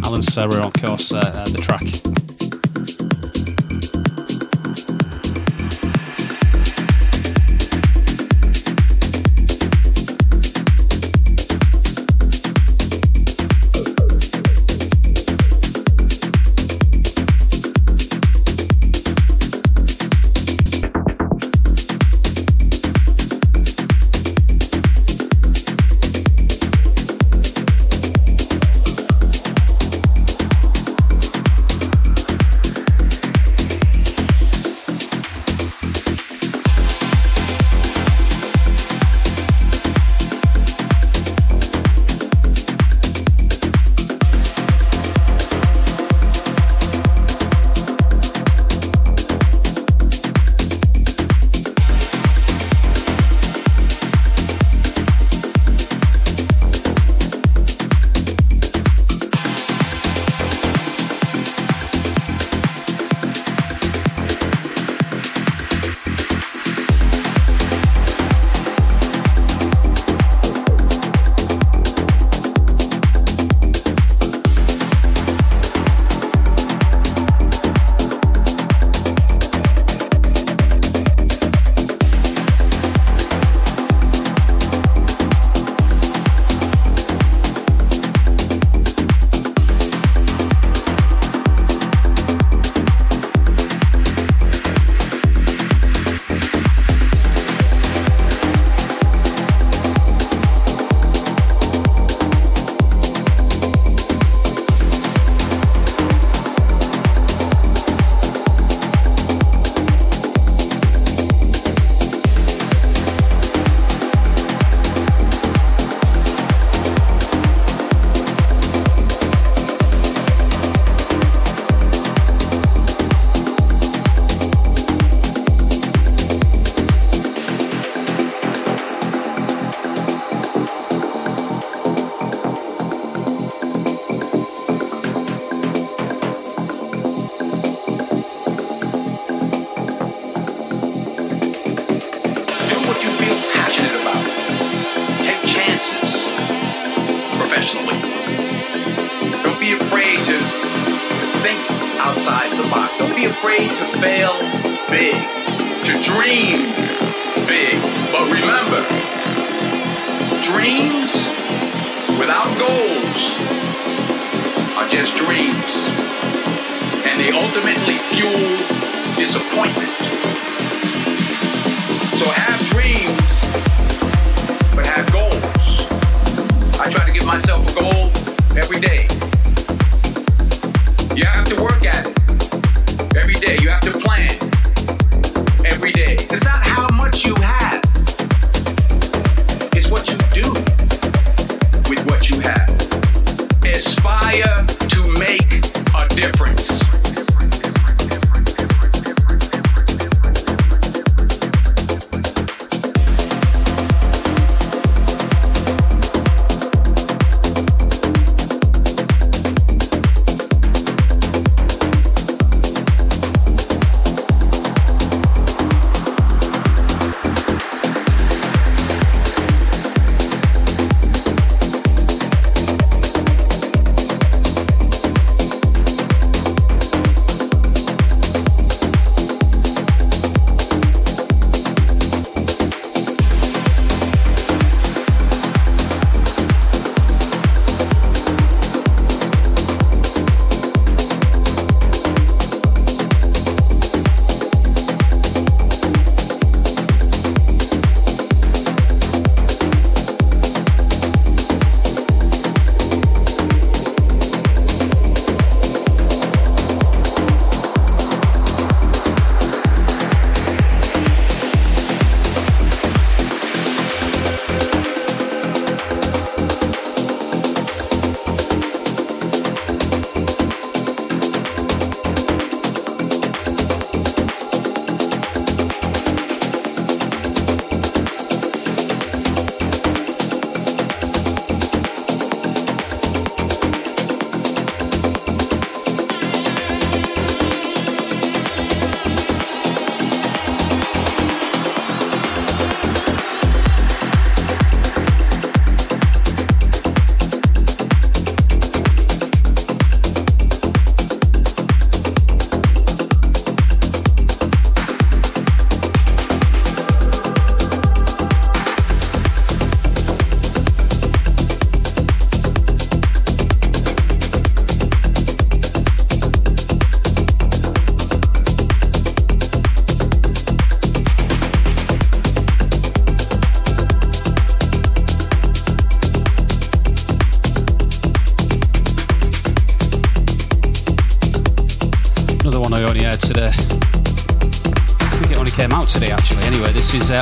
Alan 0.05 0.21
Cerra, 0.21 0.67
of 0.67 0.75
course, 0.75 1.11
uh, 1.11 1.21
uh, 1.21 1.49
the 1.49 1.59
track. 1.59 2.06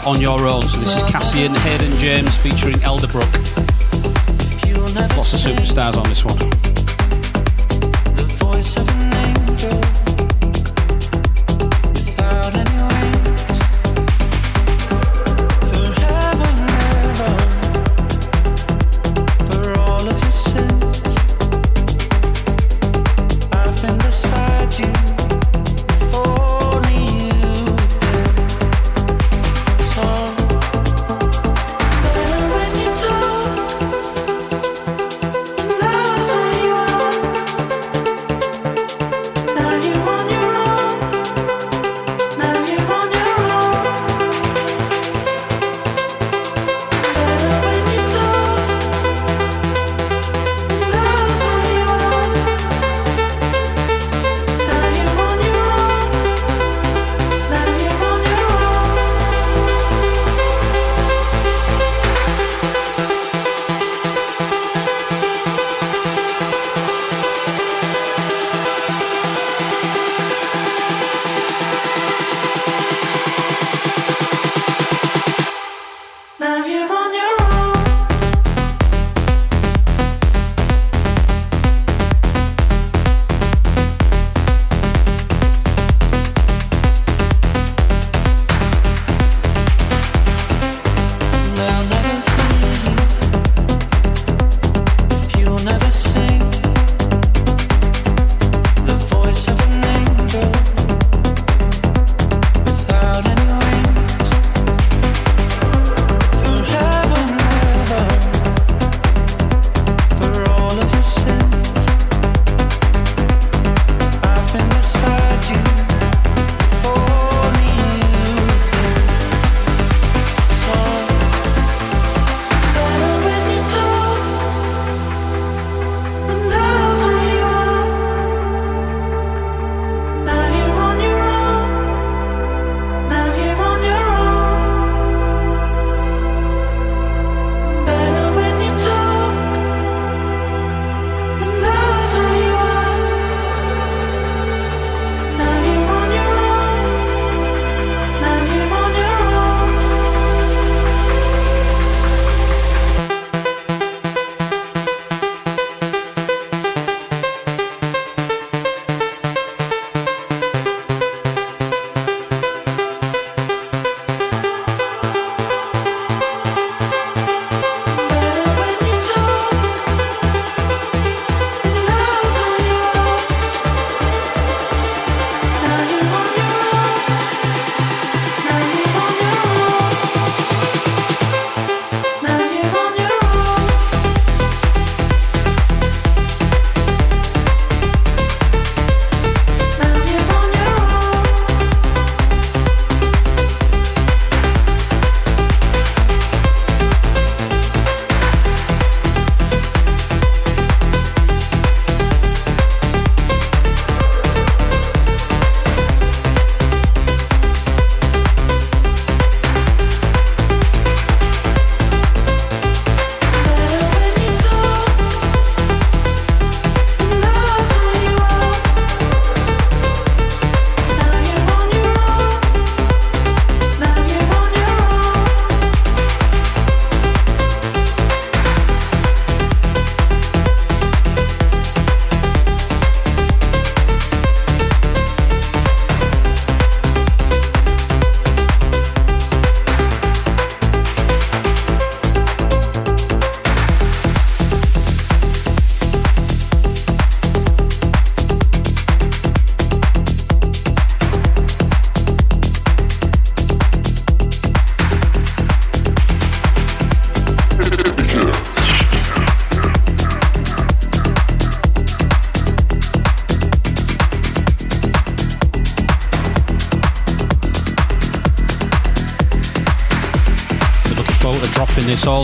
on 0.06 0.20
your 0.20 0.46
own. 0.46 0.62
So 0.62 0.78
this 0.78 0.96
is 0.96 1.02
Cassian, 1.04 1.54
Hayden 1.54 1.96
James 1.96 2.36
featuring 2.36 2.76
Elderbrook. 2.76 3.23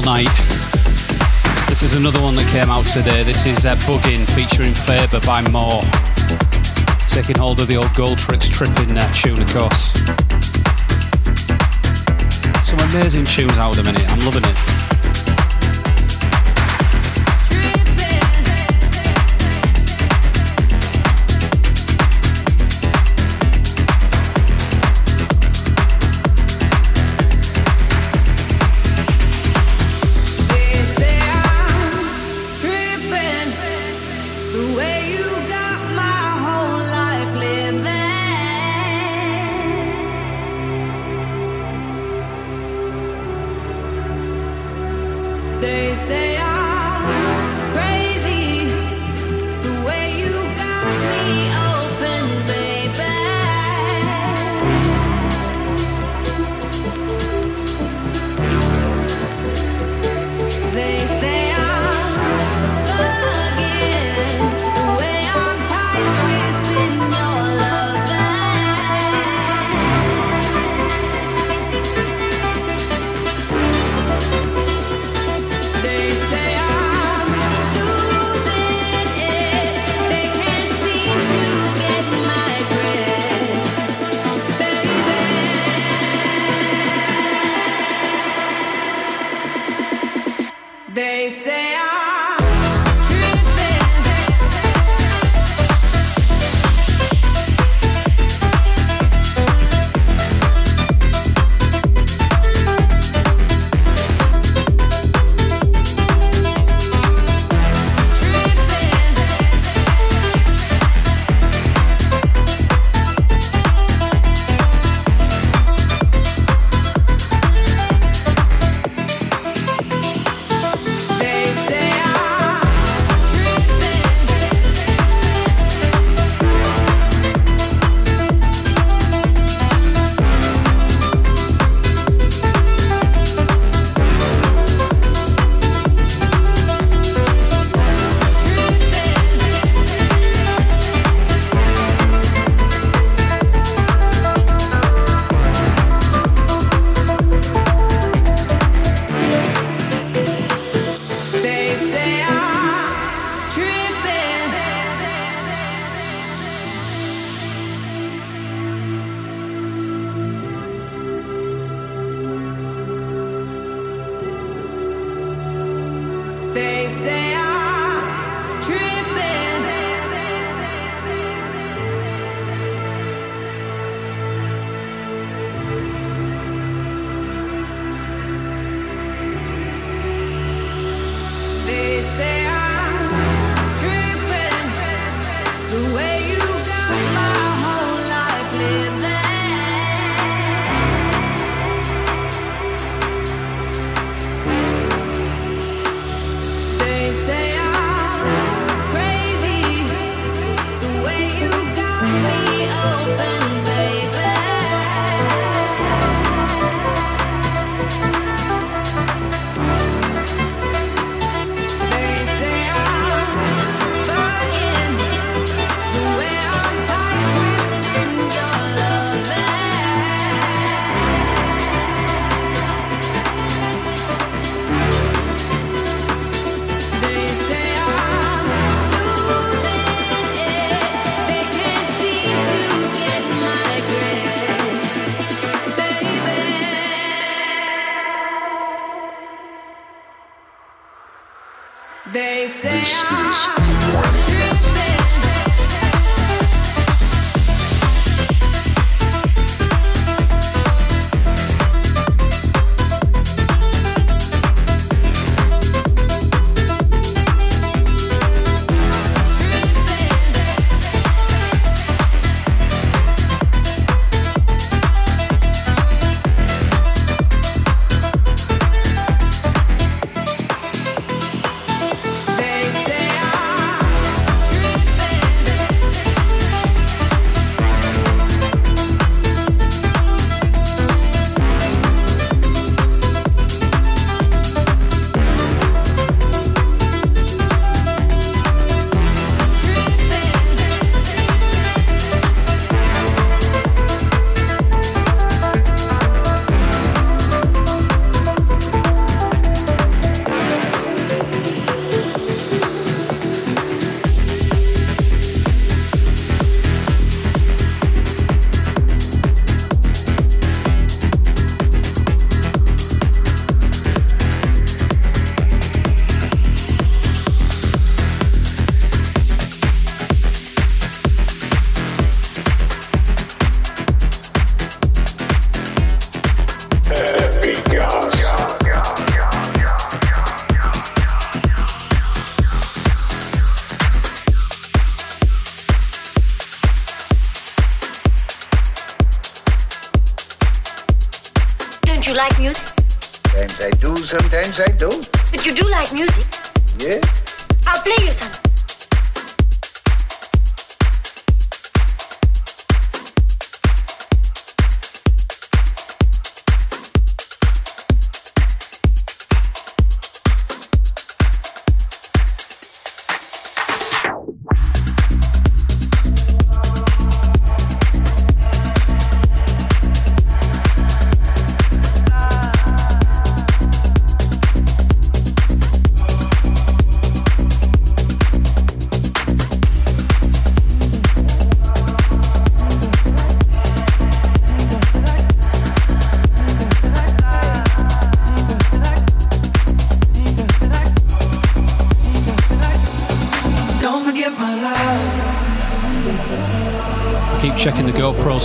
all 0.01 0.15
night. 0.15 0.29
This 1.69 1.83
is 1.83 1.95
another 1.95 2.21
one 2.21 2.35
that 2.37 2.49
came 2.53 2.71
out 2.71 2.87
today. 2.87 3.23
This 3.23 3.47
is 3.47 3.65
uh, 3.65 3.75
Buggin 3.87 4.29
featuring 4.35 4.75
Faber 4.75 5.21
by 5.27 5.43
Maur. 5.51 5.83
Taking 7.09 7.39
hold 7.39 7.61
of 7.61 7.67
the 7.67 7.77
old 7.77 7.93
Gold 7.95 8.19
Tricks 8.19 8.49
tripping 8.49 8.97
uh, 8.97 9.13
tune, 9.13 9.41
of 9.41 9.49
course. 9.53 9.93
Some 12.65 12.79
amazing 12.91 13.25
tunes 13.25 13.57
out 13.59 13.77
of 13.77 13.85
the 13.85 13.93
minute. 13.93 14.09
I'm 14.11 14.21
loving 14.21 14.45
it. 14.45 14.80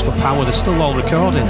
For 0.01 0.11
power. 0.21 0.43
They're 0.43 0.53
still 0.53 0.81
all 0.81 0.93
recording. 0.93 1.45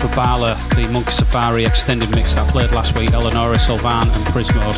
for 0.00 0.08
Bala, 0.16 0.54
the 0.76 0.88
Monkey 0.88 1.10
Safari 1.10 1.66
extended 1.66 2.10
mix 2.14 2.34
that 2.34 2.50
played 2.50 2.70
last 2.70 2.96
week, 2.96 3.12
Eleonora, 3.12 3.56
Solvane 3.56 4.04
and 4.14 4.24
Prismode. 4.26 4.76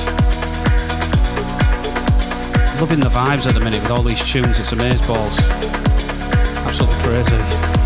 Loving 2.80 3.00
the 3.00 3.08
vibes 3.08 3.46
at 3.46 3.54
the 3.54 3.60
minute 3.60 3.82
with 3.82 3.90
all 3.92 4.02
these 4.02 4.22
tunes, 4.22 4.58
it's 4.58 4.72
amazeballs. 4.72 5.38
Absolutely 6.66 6.98
crazy. 7.04 7.81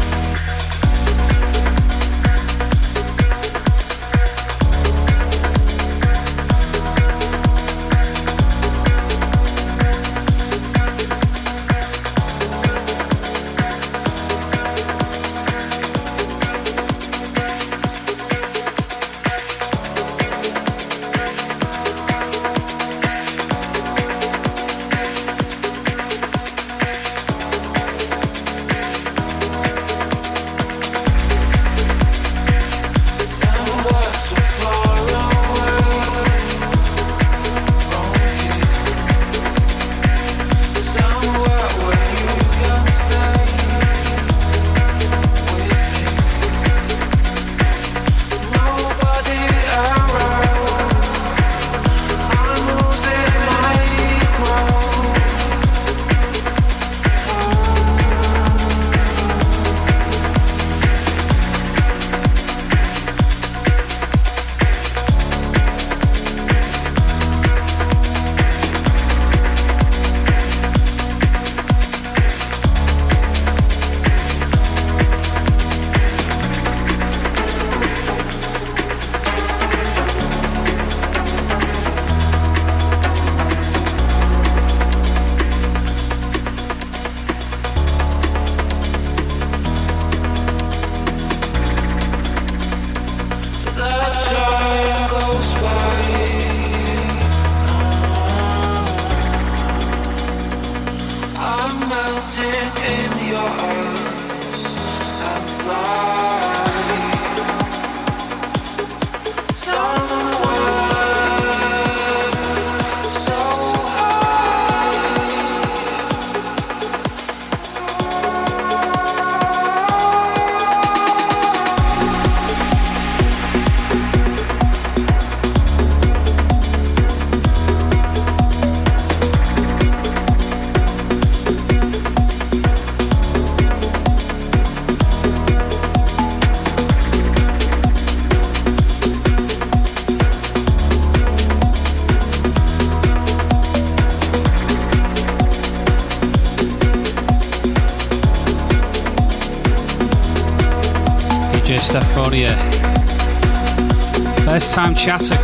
Chatter, 155.07 155.36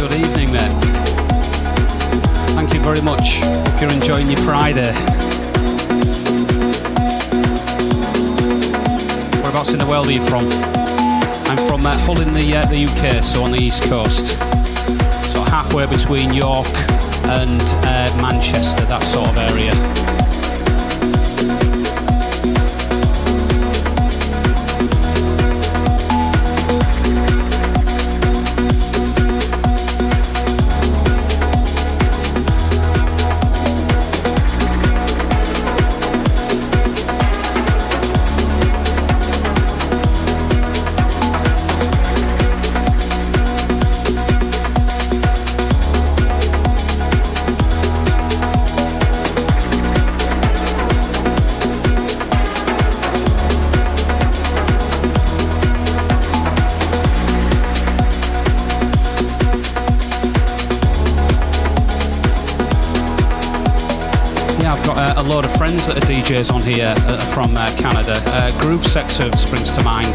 DJs 66.33 66.55
on 66.55 66.63
here 66.63 66.95
uh, 66.97 67.21
from 67.35 67.55
uh, 67.59 67.69
Canada. 67.77 68.15
Uh, 68.29 68.59
Groove 68.59 68.87
Sector 68.87 69.37
springs 69.37 69.71
to 69.73 69.83
mind, 69.83 70.11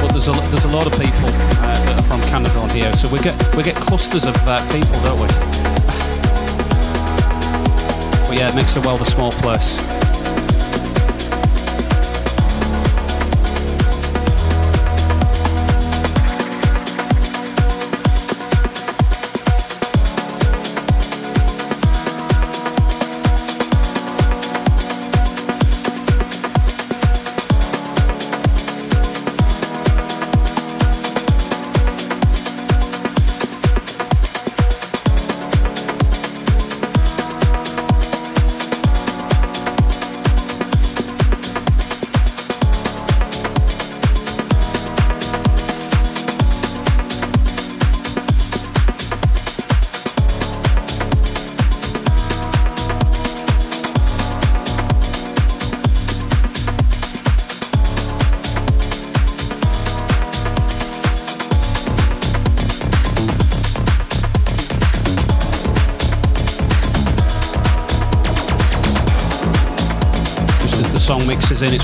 but 0.00 0.08
there's 0.08 0.28
a 0.28 0.32
there's 0.48 0.64
a 0.64 0.68
lot 0.68 0.86
of 0.86 0.92
people 0.92 1.28
that 1.60 1.98
are 1.98 2.02
from 2.04 2.22
Canada 2.22 2.58
on 2.58 2.70
here. 2.70 2.90
So 2.94 3.06
we 3.06 3.18
get 3.18 3.36
we 3.54 3.62
get 3.62 3.76
clusters 3.76 4.24
of 4.24 4.32
people, 4.72 4.98
don't 5.04 5.20
we? 5.20 5.26
but 8.28 8.38
yeah, 8.38 8.48
it 8.48 8.54
makes 8.54 8.72
the 8.72 8.80
world 8.80 9.02
a 9.02 9.04
small 9.04 9.30
place. 9.30 9.99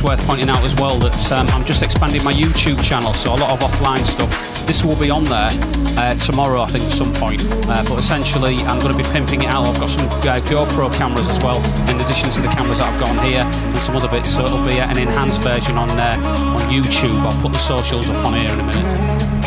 Worth 0.06 0.24
pointing 0.24 0.48
out 0.48 0.62
as 0.62 0.74
well 0.76 0.98
that 1.00 1.32
um, 1.32 1.48
I'm 1.48 1.64
just 1.64 1.82
expanding 1.82 2.22
my 2.22 2.32
YouTube 2.32 2.80
channel, 2.82 3.12
so 3.12 3.34
a 3.34 3.38
lot 3.38 3.50
of 3.50 3.58
offline 3.58 4.06
stuff. 4.06 4.30
This 4.64 4.84
will 4.84 4.94
be 4.94 5.10
on 5.10 5.24
there 5.24 5.50
uh, 5.98 6.14
tomorrow, 6.14 6.62
I 6.62 6.66
think, 6.66 6.84
at 6.84 6.92
some 6.92 7.12
point. 7.12 7.44
Uh, 7.66 7.82
but 7.88 7.98
essentially, 7.98 8.56
I'm 8.70 8.78
going 8.78 8.96
to 8.96 8.98
be 8.98 9.08
pimping 9.10 9.42
it 9.42 9.48
out. 9.48 9.66
I've 9.66 9.80
got 9.80 9.90
some 9.90 10.06
uh, 10.06 10.40
GoPro 10.46 10.94
cameras 10.94 11.28
as 11.28 11.42
well, 11.42 11.58
in 11.90 12.00
addition 12.00 12.30
to 12.30 12.40
the 12.40 12.48
cameras 12.48 12.78
that 12.78 12.92
I've 12.92 13.00
got 13.00 13.10
on 13.10 13.24
here 13.24 13.42
and 13.42 13.78
some 13.78 13.96
other 13.96 14.08
bits. 14.08 14.32
So 14.32 14.44
it'll 14.44 14.64
be 14.64 14.78
an 14.78 14.96
enhanced 14.96 15.42
version 15.42 15.76
on 15.76 15.90
uh, 15.90 16.14
on 16.54 16.62
YouTube. 16.70 17.18
I'll 17.26 17.42
put 17.42 17.52
the 17.52 17.58
socials 17.58 18.08
up 18.08 18.24
on 18.24 18.34
here 18.34 18.52
in 18.52 18.60
a 18.60 18.66
minute. 18.66 19.46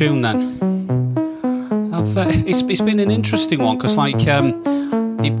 Tune 0.00 0.22
then. 0.22 0.40
I've, 1.92 2.16
uh, 2.16 2.24
it's, 2.30 2.62
it's 2.62 2.80
been 2.80 3.00
an 3.00 3.10
interesting 3.10 3.62
one 3.62 3.76
because, 3.76 3.98
like, 3.98 4.26
um, 4.28 4.62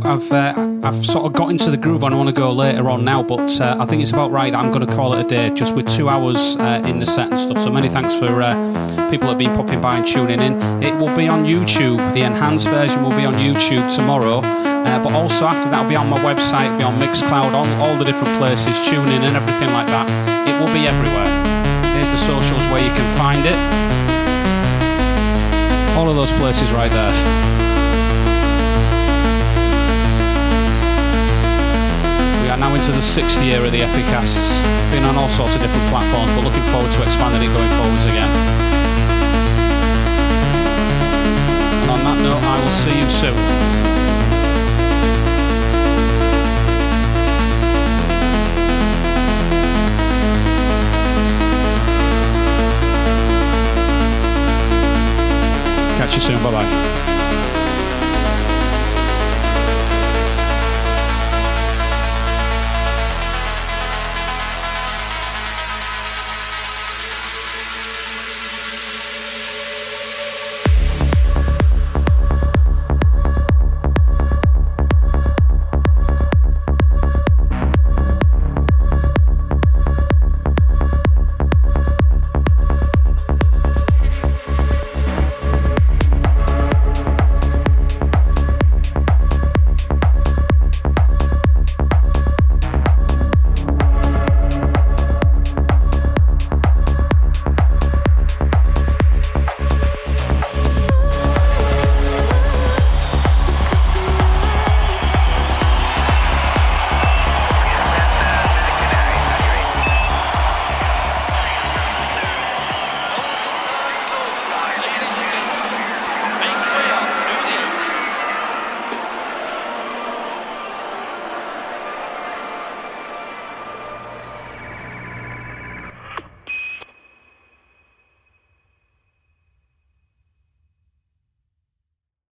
I've 0.04 0.30
uh, 0.30 0.52
I've 0.82 0.96
sort 0.96 1.24
of 1.24 1.32
got 1.32 1.48
into 1.48 1.70
the 1.70 1.78
groove 1.78 2.04
I 2.04 2.14
want 2.14 2.28
to 2.28 2.34
go 2.34 2.52
later 2.52 2.90
on 2.90 3.02
now, 3.02 3.22
but 3.22 3.58
uh, 3.58 3.78
I 3.80 3.86
think 3.86 4.02
it's 4.02 4.10
about 4.10 4.30
right 4.30 4.52
that 4.52 4.62
I'm 4.62 4.70
going 4.70 4.86
to 4.86 4.94
call 4.94 5.14
it 5.14 5.24
a 5.24 5.26
day 5.26 5.48
just 5.54 5.74
with 5.74 5.86
two 5.86 6.10
hours 6.10 6.58
uh, 6.58 6.82
in 6.84 6.98
the 6.98 7.06
set 7.06 7.30
and 7.30 7.40
stuff. 7.40 7.56
So 7.56 7.70
many 7.70 7.88
thanks 7.88 8.14
for 8.18 8.42
uh, 8.42 8.52
people 9.10 9.28
that 9.28 9.32
have 9.32 9.38
been 9.38 9.54
popping 9.56 9.80
by 9.80 9.96
and 9.96 10.06
tuning 10.06 10.42
in. 10.42 10.60
It 10.82 10.94
will 10.94 11.16
be 11.16 11.26
on 11.26 11.46
YouTube. 11.46 11.96
The 12.12 12.20
enhanced 12.20 12.68
version 12.68 13.02
will 13.02 13.16
be 13.16 13.24
on 13.24 13.34
YouTube 13.34 13.88
tomorrow, 13.96 14.40
uh, 14.40 15.02
but 15.02 15.14
also 15.14 15.46
after 15.46 15.70
that 15.70 15.80
will 15.80 15.88
be 15.88 15.96
on 15.96 16.10
my 16.10 16.18
website, 16.18 16.76
be 16.76 16.84
on 16.84 17.00
Mixcloud, 17.00 17.54
on 17.54 17.66
all 17.80 17.96
the 17.96 18.04
different 18.04 18.36
places, 18.36 18.78
tuning 18.86 19.14
in 19.14 19.22
and 19.24 19.36
everything 19.38 19.72
like 19.72 19.86
that. 19.86 20.06
It 20.46 20.60
will 20.60 20.72
be 20.74 20.86
everywhere. 20.86 21.30
Here's 21.94 22.10
the 22.10 22.18
socials 22.18 22.66
where 22.66 22.84
you 22.84 22.92
can 22.92 23.08
find 23.16 23.46
it. 23.46 24.09
All 26.00 26.08
of 26.08 26.16
those 26.16 26.32
places 26.32 26.72
right 26.72 26.90
there. 26.90 27.12
We 32.42 32.48
are 32.48 32.56
now 32.56 32.74
into 32.74 32.90
the 32.90 33.02
sixth 33.02 33.44
year 33.44 33.62
of 33.62 33.70
the 33.70 33.82
Epicasts. 33.82 34.56
Been 34.92 35.04
on 35.04 35.16
all 35.16 35.28
sorts 35.28 35.56
of 35.56 35.60
different 35.60 35.86
platforms, 35.90 36.32
but 36.32 36.42
looking 36.42 36.64
forward 36.72 36.90
to 36.90 37.02
expanding 37.02 37.42
it 37.42 37.52
going 37.52 37.68
forwards 37.76 38.06
again. 38.06 38.30
And 41.82 41.90
on 41.90 42.00
that 42.00 42.18
note, 42.24 42.42
I 42.48 42.64
will 42.64 42.72
see 42.72 42.96
you 42.98 43.10
soon. 43.10 44.09
Catch 56.10 56.28
you 56.28 56.34
soon. 56.34 56.42
Bye 56.42 56.50
bye. 56.50 57.09